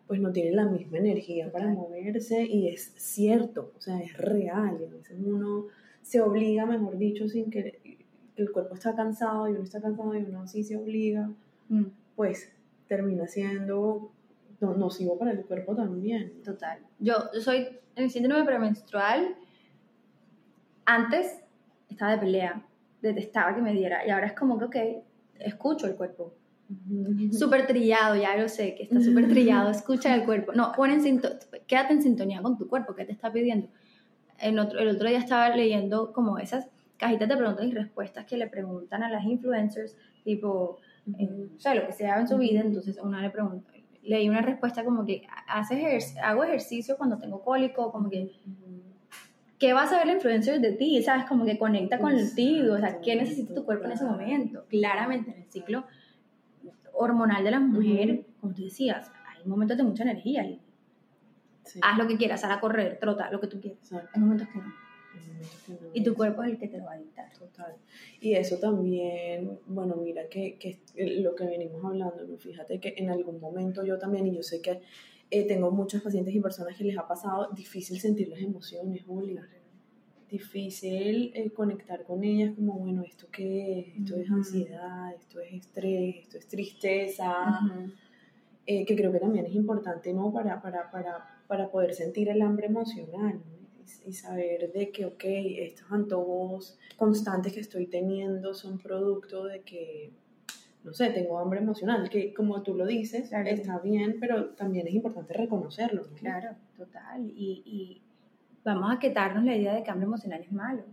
pues 0.09 0.21
no 0.21 0.33
tiene 0.33 0.51
la 0.51 0.67
misma 0.67 0.99
energía 0.99 1.53
para 1.53 1.69
moverse 1.69 2.43
y 2.43 2.67
es 2.67 2.95
cierto, 2.97 3.73
o 3.77 3.81
sea, 3.81 4.01
es 4.01 4.19
real. 4.19 4.77
Y 4.81 4.85
a 4.87 4.89
veces 4.89 5.17
uno 5.25 5.67
se 6.03 6.21
obliga, 6.21 6.67
mejor 6.67 6.99
dicho, 6.99 7.29
sin 7.29 7.49
que, 7.49 7.79
el 8.35 8.51
cuerpo 8.51 8.75
está 8.75 8.97
cansado 8.97 9.49
y 9.49 9.53
uno 9.53 9.63
está 9.63 9.81
cansado 9.81 10.13
y 10.17 10.23
uno 10.25 10.49
sí 10.49 10.65
se 10.65 10.77
obliga, 10.77 11.31
mm. 11.69 11.85
pues 12.17 12.51
termina 12.89 13.29
siendo 13.29 14.11
nocivo 14.61 15.17
para 15.17 15.31
el 15.31 15.45
cuerpo 15.45 15.77
también. 15.77 16.43
Total. 16.43 16.81
Yo, 16.99 17.15
yo 17.33 17.41
soy 17.41 17.69
en 17.95 18.03
el 18.03 18.11
síndrome 18.11 18.45
premenstrual, 18.45 19.37
antes 20.87 21.40
estaba 21.91 22.13
de 22.13 22.19
pelea, 22.19 22.63
detestaba 23.03 23.55
que 23.55 23.63
me 23.63 23.73
diera 23.73 24.07
y 24.07 24.11
ahora 24.11 24.27
es 24.27 24.33
como 24.33 24.59
que, 24.59 24.65
ok, 24.65 24.77
escucho 25.39 25.87
el 25.87 25.97
cuerpo 25.97 26.35
Súper 27.33 27.67
trillado, 27.67 28.15
ya 28.15 28.37
lo 28.37 28.49
sé, 28.49 28.77
que 28.77 28.85
está 28.85 29.01
súper 29.01 29.29
trillado, 29.29 29.71
escucha 29.71 30.15
el 30.15 30.25
cuerpo. 30.25 30.53
No, 30.53 30.73
pon 30.73 30.91
en 30.91 31.21
quédate 31.67 31.95
en 31.95 32.03
sintonía 32.03 32.43
con 32.43 32.57
tu 32.57 32.69
cuerpo, 32.69 32.95
¿qué 32.95 33.05
te 33.05 33.13
está 33.13 33.33
pidiendo? 33.33 33.69
El 34.39 34.59
otro, 34.59 34.79
el 34.79 34.89
otro 34.89 35.09
día 35.09 35.19
estaba 35.19 35.55
leyendo 35.55 36.13
como 36.13 36.39
esas 36.39 36.69
cajitas 36.97 37.29
de 37.29 37.37
preguntas 37.37 37.67
y 37.67 37.73
respuestas 37.73 38.25
que 38.25 38.37
le 38.37 38.47
preguntan 38.47 39.03
a 39.03 39.11
las 39.11 39.25
influencers, 39.25 39.97
tipo, 40.23 40.79
eh, 41.19 41.49
o 41.57 41.61
sea, 41.61 41.75
lo 41.75 41.87
que 41.87 41.93
sea 41.93 42.21
en 42.21 42.29
su 42.29 42.39
vida, 42.39 42.61
entonces 42.61 42.99
una 43.03 43.21
le 43.21 43.31
pregunta, 43.31 43.73
leí 44.03 44.29
una 44.29 44.43
respuesta 44.43 44.85
como 44.85 45.05
que 45.05 45.27
¿haces 45.49 46.17
hago 46.23 46.45
ejercicio 46.45 46.97
cuando 46.97 47.19
tengo 47.19 47.43
cólico, 47.43 47.91
como 47.91 48.09
que... 48.09 48.31
¿Qué 49.61 49.75
va 49.75 49.83
a 49.83 49.87
saber 49.87 50.07
la 50.07 50.15
influencer 50.15 50.59
de 50.59 50.73
ti? 50.73 51.03
¿Sabes? 51.03 51.27
Como 51.27 51.45
que 51.45 51.59
conecta 51.59 51.99
contigo. 51.99 52.75
O 52.75 52.79
sea, 52.79 52.99
¿qué 53.03 53.15
necesita 53.15 53.55
tu 53.55 53.65
cuerpo 53.65 53.85
en 53.85 53.93
ese 53.93 54.05
momento? 54.05 54.65
Claramente, 54.69 55.31
en 55.31 55.43
el 55.43 55.53
ciclo 55.53 55.85
hormonal 56.95 57.45
de 57.45 57.51
la 57.51 57.61
mujer, 57.61 58.25
como 58.41 58.55
tú 58.55 58.65
decías, 58.65 59.13
hay 59.29 59.47
momentos 59.47 59.77
de 59.77 59.83
mucha 59.85 60.03
energía. 60.03 60.45
Y 60.47 60.61
Haz 61.83 61.99
lo 61.99 62.09
que 62.09 62.17
quieras, 62.17 62.41
sal 62.41 62.53
a 62.53 62.61
correr, 62.61 62.99
trota, 62.99 63.31
lo 63.31 63.39
que 63.39 63.47
tú 63.49 63.61
quieras. 63.61 63.93
Hay 63.93 64.21
momentos 64.21 64.49
que 64.49 64.59
no. 64.59 64.73
y 65.93 66.03
tu 66.03 66.15
cuerpo 66.15 66.43
es 66.43 66.53
el 66.53 66.59
que 66.59 66.69
te 66.69 66.79
lo 66.79 66.87
va 66.87 66.95
a 66.95 66.99
dictar. 66.99 67.31
Total. 67.39 67.77
Y 68.19 68.35
eso 68.35 68.57
también, 68.57 69.59
bueno, 69.67 69.97
mira 69.97 70.27
que, 70.29 70.57
que 70.59 70.81
lo 71.21 71.35
que 71.35 71.45
venimos 71.45 71.85
hablando, 71.85 72.39
fíjate 72.39 72.81
que 72.81 72.95
en 72.97 73.11
algún 73.11 73.41
momento 73.41 73.85
yo 73.85 73.99
también, 73.99 74.27
y 74.27 74.35
yo 74.35 74.43
sé 74.43 74.63
que 74.63 74.81
eh, 75.31 75.47
tengo 75.47 75.71
muchos 75.71 76.03
pacientes 76.03 76.35
y 76.35 76.41
personas 76.41 76.77
que 76.77 76.85
les 76.85 76.99
ha 76.99 77.07
pasado 77.07 77.49
difícil 77.53 78.01
sentir 78.01 78.29
las 78.29 78.41
emociones, 78.41 79.05
Juli. 79.07 79.39
Difícil 80.29 81.33
eh, 81.35 81.51
conectar 81.51 82.05
con 82.05 82.23
ellas, 82.25 82.53
como, 82.55 82.75
bueno, 82.75 83.03
¿esto 83.03 83.27
qué 83.31 83.81
es? 83.81 84.01
Esto 84.01 84.17
es 84.17 84.31
ansiedad, 84.31 85.15
esto 85.15 85.41
es 85.41 85.53
estrés, 85.53 86.17
esto 86.17 86.39
es 86.39 86.47
tristeza, 86.47 87.61
eh, 88.67 88.85
que 88.85 88.97
creo 88.97 89.13
que 89.13 89.21
también 89.21 89.47
es 89.47 89.55
importante, 89.55 90.13
¿no? 90.13 90.33
Para, 90.33 90.61
para, 90.61 90.91
para, 90.91 91.43
para 91.47 91.71
poder 91.71 91.95
sentir 91.95 92.29
el 92.29 92.43
hambre 92.43 92.67
emocional, 92.67 93.41
y, 94.07 94.13
saber 94.13 94.73
de 94.73 94.91
que, 94.91 95.07
ok, 95.07 95.25
estos 95.25 95.91
antojos 95.91 96.79
constantes 96.97 97.53
que 97.53 97.61
estoy 97.61 97.87
teniendo 97.87 98.55
son 98.55 98.79
producto 98.79 99.45
de 99.45 99.63
que, 99.63 100.13
no 100.83 100.93
sé, 100.93 101.11
tengo 101.11 101.39
hambre 101.39 101.61
emocional, 101.61 102.09
que 102.09 102.33
como 102.33 102.63
tú 102.63 102.75
lo 102.75 102.87
dices, 102.87 103.33
está 103.33 103.79
bien, 103.79 104.17
pero 104.19 104.51
también 104.51 104.87
es 104.87 104.95
importante 104.95 105.35
reconocerlo. 105.35 106.09
Claro, 106.19 106.57
total, 106.77 107.27
y, 107.27 107.63
y 107.65 108.03
vamos 108.65 108.93
a 108.93 108.99
quitarnos 108.99 109.45
la 109.45 109.57
idea 109.57 109.75
de 109.75 109.83
que 109.83 109.91
hambre 109.91 110.07
emocional 110.07 110.41
es 110.41 110.53
malo. 110.53 110.85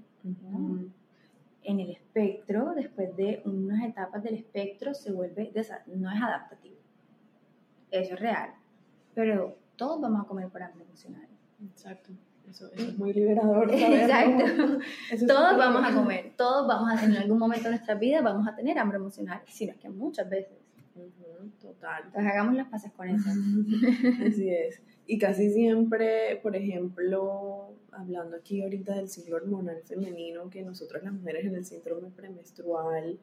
En 1.63 1.80
el 1.80 1.89
espectro, 1.89 2.73
después 2.73 3.15
de 3.15 3.41
unas 3.45 3.84
etapas 3.84 4.23
del 4.23 4.36
espectro, 4.36 4.93
se 4.93 5.12
vuelve, 5.12 5.52
no 5.88 6.12
es 6.12 6.21
adaptativo. 6.21 6.78
Eso 7.91 8.13
es 8.13 8.19
real. 8.19 8.52
Pero 9.13 9.58
todos 9.76 10.00
vamos 10.00 10.23
a 10.23 10.28
comer 10.28 10.50
por 10.50 10.63
hambre 10.63 10.86
emocional. 10.86 11.28
Exacto. 11.63 12.12
Eso, 12.49 12.69
es 12.75 12.97
muy 12.97 13.13
liberador. 13.13 13.69
Exacto. 13.73 14.79
todos 15.27 15.57
vamos 15.57 15.83
a 15.86 15.93
comer, 15.93 16.33
todos 16.38 16.67
vamos 16.67 16.89
a, 16.89 17.03
en 17.03 17.17
algún 17.17 17.38
momento 17.38 17.65
de 17.65 17.71
nuestra 17.71 17.95
vida 17.95 18.21
vamos 18.21 18.47
a 18.47 18.55
tener 18.55 18.77
hambre 18.79 18.97
emocional, 18.97 19.41
sino 19.47 19.73
que 19.79 19.89
muchas 19.89 20.29
veces. 20.29 20.57
total. 21.62 22.03
Entonces 22.05 22.31
hagamos 22.31 22.55
las 22.55 22.67
paces 22.67 22.91
con 22.93 23.10
eso. 23.10 23.29
Así 24.27 24.49
es. 24.49 24.81
Y 25.05 25.17
casi 25.17 25.51
siempre, 25.51 26.38
por 26.43 26.55
ejemplo, 26.55 27.73
hablando 27.91 28.36
aquí 28.36 28.62
ahorita 28.62 28.95
del 28.95 29.10
ciclo 29.10 29.38
hormonal 29.38 29.81
femenino, 29.83 30.49
que 30.49 30.62
nosotros 30.63 31.03
las 31.03 31.13
mujeres 31.13 31.45
en 31.45 31.55
el 31.55 31.65
síndrome 31.65 32.10
premenstrual 32.10 33.17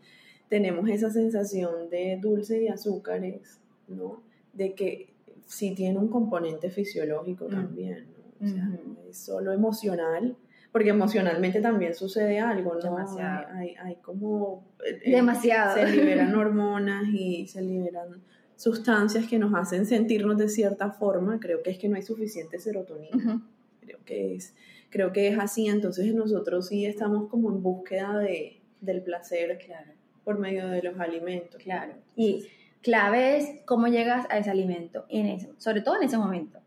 tenemos 0.49 0.89
esa 0.89 1.11
sensación 1.11 1.91
de 1.91 2.19
dulce 2.21 2.63
y 2.63 2.69
azúcares, 2.69 3.59
¿no? 3.89 4.23
De 4.53 4.75
que 4.75 5.09
sí 5.47 5.75
tiene 5.75 5.99
un 5.99 6.09
componente 6.09 6.71
fisiológico 6.71 7.47
mm. 7.47 7.51
también, 7.51 8.07
¿no? 8.13 8.14
O 8.45 8.47
sea, 8.47 8.65
no 8.65 8.97
es 9.09 9.17
solo 9.17 9.53
emocional, 9.53 10.37
porque 10.73 10.91
emocionalmente 10.91 11.61
también 11.61 11.95
sucede 11.95 12.41
algo, 12.41 12.75
¿no? 12.75 12.81
Demasiado. 12.81 13.47
Hay, 13.55 13.75
hay, 13.83 13.97
como... 13.97 14.67
Eh, 14.85 15.01
eh, 15.05 15.11
Demasiado. 15.17 15.75
Se 15.75 15.87
liberan 15.87 16.35
hormonas 16.37 17.09
y 17.13 17.47
se 17.47 17.63
liberan 17.63 18.23
sustancias 18.57 19.27
que 19.27 19.39
nos 19.39 19.55
hacen 19.55 19.87
sentirnos 19.87 20.39
de 20.39 20.49
cierta 20.49 20.91
forma, 20.91 21.41
creo 21.41 21.63
que 21.63 21.71
es 21.71 21.79
que 21.79 21.89
no 21.89 21.97
hay 21.97 22.03
suficiente 22.03 22.59
serotonina. 22.59 23.43
Creo 23.81 23.99
que 24.05 24.35
es 24.37 24.55
creo 24.95 25.13
que 25.13 25.27
es 25.27 25.37
así, 25.41 25.67
entonces 25.67 26.15
nosotros 26.15 26.69
sí 26.69 26.87
estamos 26.87 27.29
como 27.29 27.51
en 27.51 27.65
búsqueda 27.65 28.17
de, 28.17 28.61
del 28.81 29.03
placer 29.03 29.59
claro. 29.59 29.91
por 30.23 30.39
medio 30.39 30.69
de 30.69 30.85
los 30.85 31.01
alimentos. 31.01 31.61
Claro. 31.61 31.95
Y 32.15 32.47
clave 32.81 33.39
es 33.39 33.49
cómo 33.67 33.89
llegas 33.89 34.25
a 34.31 34.39
ese 34.39 34.51
alimento, 34.51 35.05
en 35.09 35.27
ese, 35.27 35.51
sobre 35.59 35.81
todo 35.81 35.97
en 35.97 36.05
ese 36.05 36.17
momento. 36.17 36.61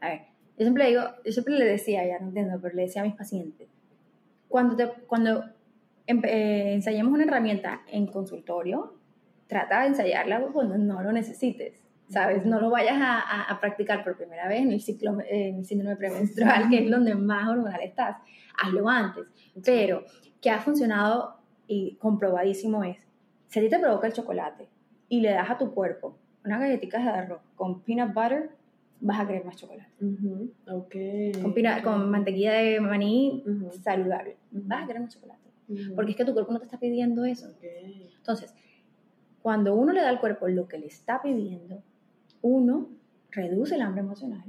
A 0.00 0.08
ver, 0.08 0.22
yo 0.58 0.64
siempre 0.64 0.88
digo, 0.88 1.02
yo 1.24 1.32
siempre 1.32 1.54
le 1.54 1.64
decía, 1.64 2.04
ya 2.04 2.18
no 2.18 2.28
entiendo, 2.28 2.58
pero 2.60 2.74
le 2.74 2.82
decía 2.82 3.02
a 3.02 3.04
mis 3.04 3.14
pacientes, 3.14 3.68
cuando, 4.48 4.74
te, 4.74 4.88
cuando 5.06 5.44
eh, 6.06 6.72
ensayemos 6.74 7.12
una 7.12 7.24
herramienta 7.24 7.82
en 7.86 8.06
consultorio, 8.08 8.94
trata 9.46 9.82
de 9.82 9.88
ensayarla 9.88 10.40
cuando 10.52 10.76
no 10.76 11.00
lo 11.00 11.12
necesites, 11.12 11.80
¿sabes? 12.08 12.44
No 12.44 12.60
lo 12.60 12.70
vayas 12.70 12.96
a, 13.00 13.42
a, 13.42 13.60
practicar 13.60 14.02
por 14.02 14.16
primera 14.16 14.48
vez 14.48 14.62
en 14.62 14.72
el, 14.72 14.80
ciclo, 14.80 15.18
en 15.28 15.58
el 15.58 15.64
síndrome 15.64 15.94
premenstrual, 15.94 16.68
que 16.70 16.84
es 16.84 16.90
donde 16.90 17.14
más 17.14 17.48
hormonal 17.48 17.80
estás. 17.82 18.16
Hazlo 18.60 18.88
antes. 18.88 19.26
Pero 19.64 20.04
que 20.40 20.50
ha 20.50 20.58
funcionado 20.58 21.36
y 21.68 21.96
comprobadísimo 21.96 22.82
es, 22.82 22.96
si 23.46 23.60
a 23.60 23.62
ti 23.62 23.68
te 23.68 23.78
provoca 23.78 24.08
el 24.08 24.12
chocolate 24.12 24.68
y 25.08 25.20
le 25.20 25.30
das 25.30 25.50
a 25.50 25.58
tu 25.58 25.72
cuerpo 25.72 26.18
unas 26.44 26.60
galletitas 26.60 27.04
de 27.04 27.10
arroz 27.10 27.40
con 27.54 27.82
peanut 27.82 28.12
butter, 28.12 28.50
vas 29.00 29.20
a 29.20 29.26
querer 29.26 29.44
más 29.44 29.56
chocolate. 29.56 29.90
okay. 30.70 31.32
Con, 31.32 31.54
con, 31.82 32.10
mantequilla 32.10 32.52
de 32.52 32.80
maní 32.80 33.44
saludable, 33.82 34.36
vas 34.50 34.84
a 34.84 34.86
querer 34.86 35.02
más 35.02 35.14
chocolate. 35.14 35.48
Porque 35.94 36.12
es 36.12 36.16
que 36.16 36.24
tu 36.24 36.32
cuerpo 36.32 36.52
no 36.52 36.58
te 36.58 36.64
está 36.64 36.78
pidiendo 36.78 37.24
eso. 37.24 37.48
Entonces, 38.16 38.54
Cuando 39.42 39.74
uno 39.74 39.92
le 39.92 40.00
da 40.00 40.08
al 40.08 40.20
cuerpo 40.20 40.48
lo 40.48 40.66
que 40.66 40.78
le 40.78 40.86
está 40.86 41.22
pidiendo, 41.22 41.82
uno 42.42 42.88
reduce 43.30 43.74
el 43.74 43.82
hambre 43.82 44.00
emocional 44.00 44.44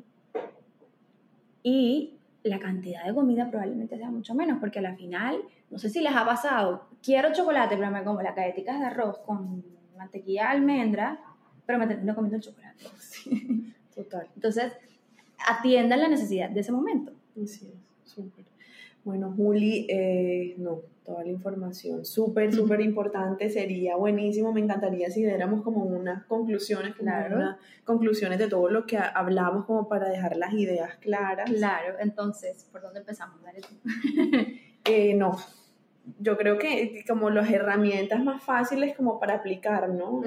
y 1.63 2.19
la 2.43 2.59
cantidad 2.59 3.05
de 3.05 3.13
comida 3.13 3.49
probablemente 3.49 3.97
sea 3.97 4.09
mucho 4.09 4.33
menos, 4.33 4.59
porque 4.59 4.79
al 4.79 4.95
final, 4.95 5.41
no 5.69 5.77
sé 5.77 5.89
si 5.89 6.01
les 6.01 6.15
ha 6.15 6.25
pasado, 6.25 6.87
quiero 7.03 7.33
chocolate, 7.33 7.75
pero 7.75 7.91
me 7.91 8.03
como 8.03 8.21
las 8.21 8.35
galletitas 8.35 8.79
de 8.79 8.85
arroz 8.85 9.19
con 9.19 9.63
mantequilla 9.97 10.43
de 10.43 10.49
almendra, 10.49 11.19
pero 11.65 11.79
me 11.79 11.87
termino 11.87 12.15
comiendo 12.15 12.37
el 12.37 12.43
chocolate. 12.43 12.85
Total. 14.03 14.27
Entonces, 14.35 14.73
atiendan 15.47 15.99
la 15.99 16.07
necesidad 16.07 16.49
de 16.49 16.59
ese 16.61 16.71
momento. 16.71 17.11
Así 17.41 17.67
es, 17.67 18.11
súper. 18.11 18.45
Bueno, 19.03 19.33
Juli, 19.35 19.87
eh, 19.89 20.55
no, 20.57 20.81
toda 21.05 21.23
la 21.23 21.29
información 21.29 22.05
súper, 22.05 22.53
súper 22.53 22.81
importante, 22.81 23.49
sería 23.49 23.95
buenísimo, 23.95 24.51
me 24.51 24.59
encantaría 24.59 25.09
si 25.09 25.21
diéramos 25.23 25.61
como 25.63 25.83
unas 25.83 26.25
conclusiones, 26.25 26.95
como 26.95 27.09
Claro. 27.09 27.37
unas 27.37 27.57
conclusiones 27.85 28.37
de 28.39 28.47
todo 28.47 28.69
lo 28.69 28.85
que 28.85 28.97
ha- 28.97 29.07
hablamos 29.09 29.65
como 29.65 29.87
para 29.87 30.09
dejar 30.09 30.35
las 30.37 30.53
ideas 30.53 30.95
claras. 30.97 31.49
Claro, 31.49 31.95
entonces, 31.99 32.67
¿por 32.71 32.81
dónde 32.81 32.99
empezamos? 32.99 33.41
Dale 33.43 33.61
tú. 33.61 33.75
Eh, 34.85 35.13
no, 35.13 35.37
yo 36.19 36.37
creo 36.37 36.57
que 36.57 37.03
como 37.07 37.29
las 37.29 37.51
herramientas 37.51 38.23
más 38.23 38.41
fáciles 38.41 38.95
como 38.95 39.19
para 39.19 39.35
aplicar, 39.35 39.89
¿no? 39.89 40.21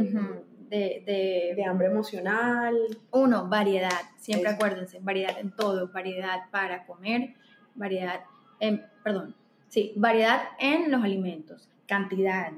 De, 0.72 1.02
de, 1.04 1.54
De 1.54 1.64
hambre 1.64 1.88
emocional. 1.88 2.74
Uno, 3.10 3.46
variedad. 3.46 3.90
Siempre 4.16 4.50
acuérdense, 4.50 5.00
variedad 5.00 5.38
en 5.38 5.50
todo, 5.54 5.88
variedad 5.88 6.50
para 6.50 6.86
comer, 6.86 7.34
variedad 7.74 8.20
en, 8.58 8.82
perdón, 9.04 9.34
sí, 9.68 9.92
variedad 9.96 10.40
en 10.58 10.90
los 10.90 11.02
alimentos, 11.02 11.68
cantidad 11.86 12.52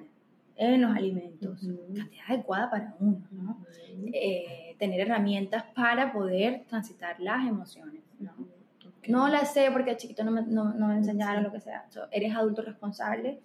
en 0.57 0.83
los 0.83 0.95
alimentos, 0.95 1.61
cantidad 1.97 2.25
adecuada 2.29 2.71
para 2.71 2.95
uno, 3.01 3.27
¿no? 3.33 3.65
Eh, 4.13 4.77
tener 4.79 5.01
herramientas 5.01 5.65
para 5.75 6.13
poder 6.13 6.65
transitar 6.69 7.19
las 7.19 7.49
emociones, 7.49 8.03
¿no? 8.21 8.33
Ok. 8.33 9.09
No 9.09 9.29
las 9.29 9.55
sé 9.55 9.71
porque 9.73 9.97
chiquito 9.97 10.23
no 10.23 10.31
me, 10.31 10.43
no, 10.43 10.75
no 10.75 10.89
me 10.89 10.97
enseñaron 10.97 11.43
lo 11.43 11.51
que 11.51 11.61
sea. 11.61 11.87
So, 11.89 12.07
eres 12.13 12.35
adulto 12.37 12.63
responsable, 12.63 13.41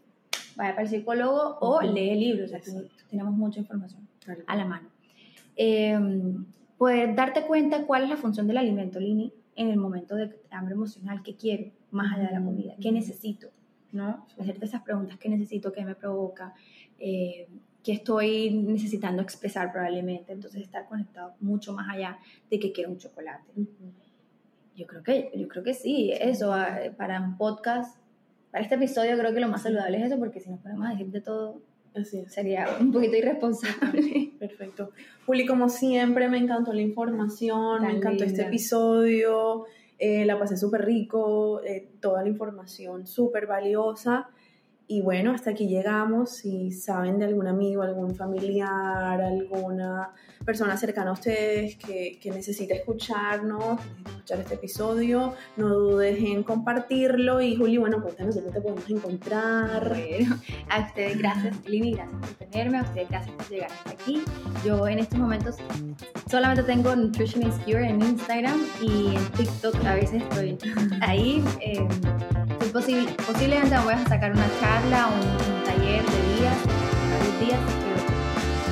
vaya 0.55 0.71
para 0.71 0.84
el 0.84 0.89
psicólogo 0.89 1.58
o 1.62 1.82
lee 1.82 2.15
libros. 2.15 2.51
Tenemos 3.10 3.34
mucha 3.34 3.62
información 3.62 4.08
Tal 4.35 4.43
a 4.47 4.55
la 4.55 4.65
mano. 4.65 4.89
Eh, 5.55 5.97
poder 6.77 7.15
darte 7.15 7.45
cuenta 7.45 7.85
cuál 7.85 8.03
es 8.03 8.09
la 8.09 8.17
función 8.17 8.47
del 8.47 8.57
alimento, 8.57 8.99
Lini, 8.99 9.33
en 9.55 9.69
el 9.69 9.77
momento 9.77 10.15
de 10.15 10.33
hambre 10.51 10.75
emocional, 10.75 11.21
qué 11.23 11.35
quiero, 11.35 11.71
más 11.91 12.13
allá 12.13 12.27
de 12.27 12.33
la 12.33 12.43
comida, 12.43 12.73
qué 12.81 12.91
necesito, 12.91 13.49
¿no? 13.91 14.25
Hacerte 14.39 14.65
esas 14.65 14.81
preguntas, 14.83 15.17
qué 15.17 15.27
necesito, 15.27 15.73
qué 15.73 15.83
me 15.83 15.95
provoca, 15.95 16.53
eh, 16.97 17.47
qué 17.83 17.91
estoy 17.91 18.51
necesitando 18.51 19.21
expresar 19.21 19.71
probablemente, 19.71 20.31
entonces 20.31 20.61
estar 20.61 20.87
conectado 20.87 21.33
mucho 21.41 21.73
más 21.73 21.89
allá 21.89 22.19
de 22.49 22.59
que 22.59 22.71
quiero 22.71 22.91
un 22.91 22.97
chocolate. 22.97 23.51
Yo 24.75 24.87
creo 24.87 25.03
que, 25.03 25.31
yo 25.35 25.47
creo 25.49 25.63
que 25.63 25.73
sí, 25.73 26.13
eso, 26.13 26.53
ah, 26.53 26.79
para 26.95 27.19
un 27.19 27.37
podcast, 27.37 27.97
para 28.51 28.63
este 28.63 28.75
episodio 28.75 29.17
creo 29.17 29.33
que 29.33 29.41
lo 29.41 29.49
más 29.49 29.63
saludable 29.63 29.97
es 29.97 30.05
eso, 30.05 30.17
porque 30.17 30.39
si 30.39 30.49
nos 30.49 30.61
ponemos 30.61 30.87
a 30.87 30.91
decir 30.91 31.07
de 31.07 31.19
todo, 31.19 31.61
Así 31.95 32.19
es. 32.19 32.34
sería 32.34 32.67
un 32.80 32.91
poquito 32.91 33.15
irresponsable. 33.15 34.34
Perfecto. 34.39 34.91
Juli, 35.25 35.45
como 35.45 35.69
siempre, 35.69 36.30
me 36.30 36.38
encantó 36.38 36.73
la 36.73 36.82
información, 36.82 37.82
Tan 37.82 37.88
me 37.88 37.97
encantó 37.97 38.23
este 38.23 38.43
episodio, 38.43 39.65
eh, 39.97 40.25
la 40.25 40.39
pasé 40.39 40.58
súper 40.58 40.86
rico, 40.86 41.62
eh, 41.63 41.89
toda 41.99 42.23
la 42.23 42.30
información 42.30 43.06
súper 43.06 43.47
valiosa. 43.47 44.30
Y 44.91 45.02
bueno, 45.02 45.32
hasta 45.34 45.52
aquí 45.52 45.67
llegamos. 45.67 46.32
Si 46.32 46.71
saben 46.71 47.19
de 47.19 47.25
algún 47.25 47.45
amigo, 47.45 47.84
algún 47.84 48.15
familiar, 48.15 49.21
alguna 49.21 50.10
persona 50.43 50.75
cercana 50.78 51.12
a 51.12 51.13
ustedes 51.13 51.75
que, 51.75 52.17
que 52.19 52.32
necesite 52.32 52.73
escucharnos, 52.73 53.80
escuchar 54.04 54.39
este 54.39 54.56
episodio, 54.56 55.36
no 55.58 55.69
dudes 55.69 56.17
en 56.17 56.41
compartirlo. 56.41 57.39
Y 57.39 57.56
Juli, 57.56 57.78
bueno, 57.78 58.02
cuéntanos 58.02 58.34
dónde 58.34 58.52
te 58.52 58.62
podemos 58.62 58.89
encontrar. 58.89 59.89
Bueno, 59.89 60.39
a 60.71 60.80
ustedes 60.80 61.19
gracias, 61.19 61.56
Lini, 61.67 61.93
gracias 61.93 62.17
por 62.19 62.47
tenerme, 62.47 62.80
a 62.80 62.82
ustedes 62.82 63.10
gracias 63.10 63.36
por 63.36 63.47
llegar 63.47 63.71
hasta 63.71 63.91
aquí. 63.91 64.23
Yo 64.65 64.88
en 64.88 64.97
estos 64.97 65.19
momentos 65.19 65.58
solamente 66.28 66.63
tengo 66.63 66.95
Nutrition 66.95 67.47
is 67.47 67.54
Cure 67.63 67.88
en 67.88 68.02
Instagram 68.02 68.60
y 68.82 69.15
en 69.15 69.25
TikTok 69.34 69.86
a 69.86 69.93
veces 69.93 70.23
estoy 70.23 70.58
ahí. 71.02 71.43
Eh, 71.62 71.88
es 72.32 72.38
posible, 72.71 73.12
posiblemente 73.25 73.75
me 73.77 73.84
voy 73.84 73.93
a 73.93 74.08
sacar 74.08 74.32
una 74.32 74.47
charla, 74.60 75.08
un, 75.08 75.55
un 75.55 75.63
taller 75.63 76.03
de 76.03 76.39
días, 76.39 76.58
varios 77.12 77.39
días, 77.39 77.60
pero 77.84 77.97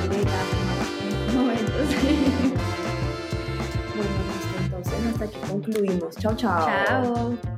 semana 0.02 0.82
en 1.02 1.08
estos 1.08 1.34
momentos. 1.34 1.86
Bueno, 3.96 4.14
listo, 4.32 4.56
entonces 4.64 5.06
hasta 5.12 5.24
aquí 5.24 5.38
concluimos. 5.48 6.16
Chao, 6.16 6.34
chao. 6.36 6.66
Chao. 6.66 7.57